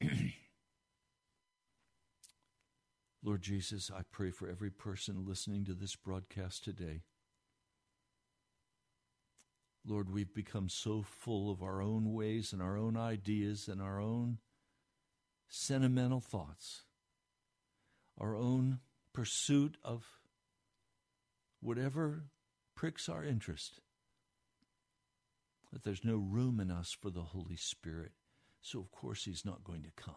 Lord 3.24 3.42
Jesus, 3.42 3.90
I 3.92 4.02
pray 4.12 4.30
for 4.30 4.48
every 4.48 4.70
person 4.70 5.24
listening 5.26 5.64
to 5.64 5.74
this 5.74 5.96
broadcast 5.96 6.62
today. 6.62 7.02
Lord, 9.84 10.08
we've 10.08 10.32
become 10.32 10.68
so 10.68 11.02
full 11.02 11.50
of 11.50 11.62
our 11.62 11.82
own 11.82 12.12
ways 12.12 12.52
and 12.52 12.62
our 12.62 12.76
own 12.76 12.96
ideas 12.96 13.66
and 13.68 13.82
our 13.82 14.00
own 14.00 14.38
sentimental 15.48 16.20
thoughts, 16.20 16.82
our 18.18 18.36
own 18.36 18.78
pursuit 19.12 19.76
of 19.84 20.04
whatever 21.60 22.26
pricks 22.76 23.08
our 23.08 23.24
interest, 23.24 23.80
that 25.76 25.84
there's 25.84 26.06
no 26.06 26.16
room 26.16 26.58
in 26.58 26.70
us 26.70 26.96
for 26.98 27.10
the 27.10 27.20
Holy 27.20 27.54
Spirit. 27.54 28.12
So, 28.62 28.80
of 28.80 28.90
course, 28.90 29.26
He's 29.26 29.44
not 29.44 29.62
going 29.62 29.82
to 29.82 29.90
come. 29.94 30.14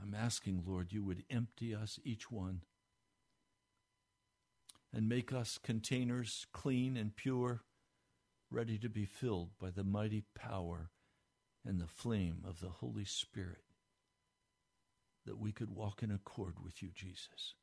I'm 0.00 0.14
asking, 0.14 0.62
Lord, 0.66 0.90
you 0.90 1.04
would 1.04 1.24
empty 1.28 1.74
us, 1.74 2.00
each 2.02 2.30
one, 2.30 2.62
and 4.90 5.06
make 5.06 5.34
us 5.34 5.58
containers 5.62 6.46
clean 6.54 6.96
and 6.96 7.14
pure, 7.14 7.60
ready 8.50 8.78
to 8.78 8.88
be 8.88 9.04
filled 9.04 9.50
by 9.60 9.68
the 9.68 9.84
mighty 9.84 10.24
power 10.34 10.88
and 11.62 11.78
the 11.78 11.86
flame 11.86 12.42
of 12.48 12.60
the 12.60 12.70
Holy 12.70 13.04
Spirit, 13.04 13.64
that 15.26 15.38
we 15.38 15.52
could 15.52 15.68
walk 15.68 16.02
in 16.02 16.10
accord 16.10 16.54
with 16.64 16.82
you, 16.82 16.88
Jesus. 16.94 17.54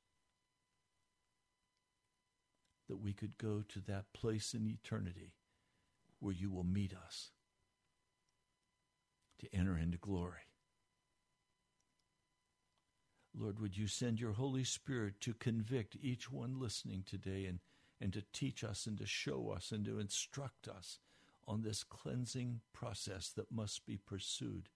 That 2.88 3.02
we 3.02 3.12
could 3.12 3.40
go 3.40 3.64
to 3.70 3.80
that 3.88 4.14
place 4.14 4.54
in 4.54 4.68
eternity 4.68 5.34
where 6.20 6.34
you 6.34 6.50
will 6.50 6.64
meet 6.64 6.94
us 6.94 7.32
to 9.40 9.54
enter 9.54 9.78
into 9.78 9.98
glory. 9.98 10.48
Lord, 13.40 13.60
would 13.60 13.78
you 13.78 13.88
send 13.88 14.20
your 14.20 14.34
Holy 14.34 14.64
Spirit 14.64 15.22
to 15.22 15.34
convict 15.34 15.96
each 16.02 16.32
one 16.32 16.60
listening 16.60 17.04
today 17.06 17.46
and, 17.46 17.60
and 18.02 18.12
to 18.14 18.24
teach 18.34 18.64
us 18.64 18.88
and 18.88 18.98
to 18.98 19.06
show 19.06 19.54
us 19.56 19.72
and 19.72 19.86
to 19.86 20.00
instruct 20.00 20.68
us 20.68 20.98
on 21.48 21.62
this 21.62 21.84
cleansing 21.84 22.62
process 22.74 23.30
that 23.30 23.52
must 23.52 23.86
be 23.86 23.98
pursued. 23.98 24.70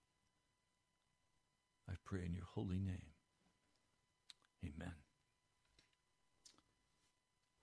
I 1.90 1.94
pray 2.06 2.22
in 2.26 2.34
your 2.34 2.46
holy 2.54 2.80
name. 2.80 3.12
Amen. 4.64 4.94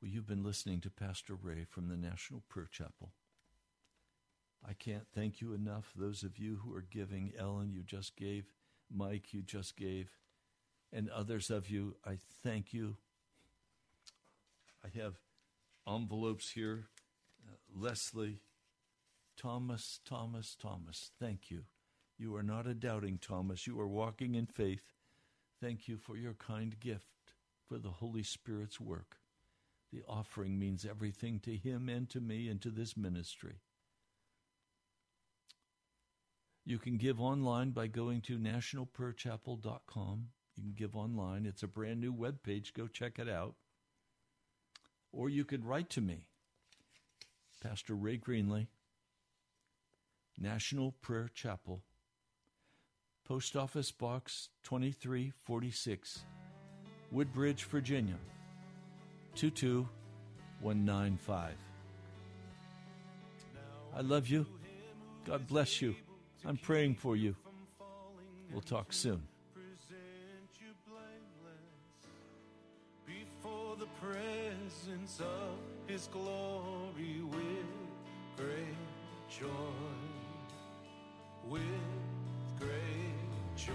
Well, 0.02 0.10
you've 0.10 0.26
been 0.26 0.44
listening 0.44 0.80
to 0.80 0.90
Pastor 0.90 1.34
Ray 1.34 1.64
from 1.64 1.88
the 1.88 1.96
National 1.96 2.42
Prayer 2.48 2.68
Chapel. 2.70 3.12
I 4.66 4.72
can't 4.74 5.06
thank 5.14 5.40
you 5.40 5.52
enough. 5.52 5.92
Those 5.96 6.22
of 6.22 6.38
you 6.38 6.60
who 6.62 6.74
are 6.74 6.84
giving, 6.88 7.32
Ellen, 7.38 7.72
you 7.72 7.82
just 7.82 8.16
gave, 8.16 8.46
Mike, 8.90 9.32
you 9.32 9.42
just 9.42 9.76
gave 9.76 10.10
and 10.92 11.08
others 11.10 11.50
of 11.50 11.68
you, 11.68 11.96
I 12.04 12.18
thank 12.42 12.72
you. 12.72 12.96
I 14.84 14.98
have 14.98 15.14
envelopes 15.86 16.50
here. 16.50 16.86
Uh, 17.46 17.56
Leslie, 17.74 18.40
Thomas, 19.36 20.00
Thomas, 20.04 20.56
Thomas, 20.60 21.10
thank 21.20 21.50
you. 21.50 21.64
You 22.18 22.34
are 22.36 22.42
not 22.42 22.66
a 22.66 22.74
doubting 22.74 23.18
Thomas. 23.18 23.66
You 23.66 23.78
are 23.80 23.88
walking 23.88 24.34
in 24.34 24.46
faith. 24.46 24.94
Thank 25.60 25.88
you 25.88 25.96
for 25.96 26.16
your 26.16 26.34
kind 26.34 26.78
gift 26.80 27.34
for 27.66 27.78
the 27.78 27.90
Holy 27.90 28.22
Spirit's 28.22 28.80
work. 28.80 29.16
The 29.92 30.02
offering 30.08 30.58
means 30.58 30.84
everything 30.84 31.38
to 31.40 31.56
him 31.56 31.88
and 31.88 32.08
to 32.10 32.20
me 32.20 32.48
and 32.48 32.60
to 32.62 32.70
this 32.70 32.96
ministry. 32.96 33.60
You 36.68 36.78
can 36.78 36.98
give 36.98 37.18
online 37.18 37.70
by 37.70 37.86
going 37.86 38.20
to 38.22 38.38
nationalprayerchapel.com 38.38 40.28
you 40.58 40.64
can 40.64 40.74
give 40.76 40.94
online. 40.96 41.46
It's 41.46 41.62
a 41.62 41.68
brand 41.68 42.00
new 42.00 42.12
web 42.12 42.42
page. 42.42 42.74
Go 42.74 42.88
check 42.88 43.20
it 43.20 43.28
out. 43.28 43.54
Or 45.12 45.28
you 45.28 45.44
could 45.44 45.64
write 45.64 45.88
to 45.90 46.00
me, 46.00 46.26
Pastor 47.62 47.94
Ray 47.94 48.18
Greenley, 48.18 48.66
National 50.36 50.96
Prayer 51.00 51.30
Chapel, 51.32 51.84
Post 53.24 53.54
Office 53.54 53.92
Box 53.92 54.48
2346, 54.64 56.24
Woodbridge, 57.12 57.62
Virginia 57.64 58.18
22195. 59.36 61.52
I 63.96 64.00
love 64.00 64.26
you. 64.26 64.44
God 65.24 65.46
bless 65.46 65.80
you. 65.80 65.94
I'm 66.44 66.56
praying 66.56 66.94
for 66.96 67.16
you. 67.16 67.34
We'll 68.52 68.60
talk 68.62 68.92
soon. 68.92 69.22
presence 74.00 75.20
of 75.20 75.58
his 75.86 76.08
glory 76.12 77.20
with 77.22 77.70
great 78.36 78.76
joy, 79.28 79.48
with 81.48 81.62
great 82.58 83.56
joy. 83.56 83.72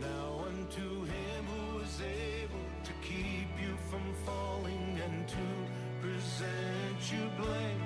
Now 0.00 0.44
unto 0.46 1.04
him 1.04 1.44
who 1.46 1.78
is 1.78 2.00
able 2.02 2.68
to 2.84 2.92
keep 3.02 3.48
you 3.60 3.76
from 3.88 4.14
falling 4.24 5.00
and 5.04 5.28
to 5.28 5.46
present 6.00 7.12
you 7.12 7.30
blameless 7.38 7.85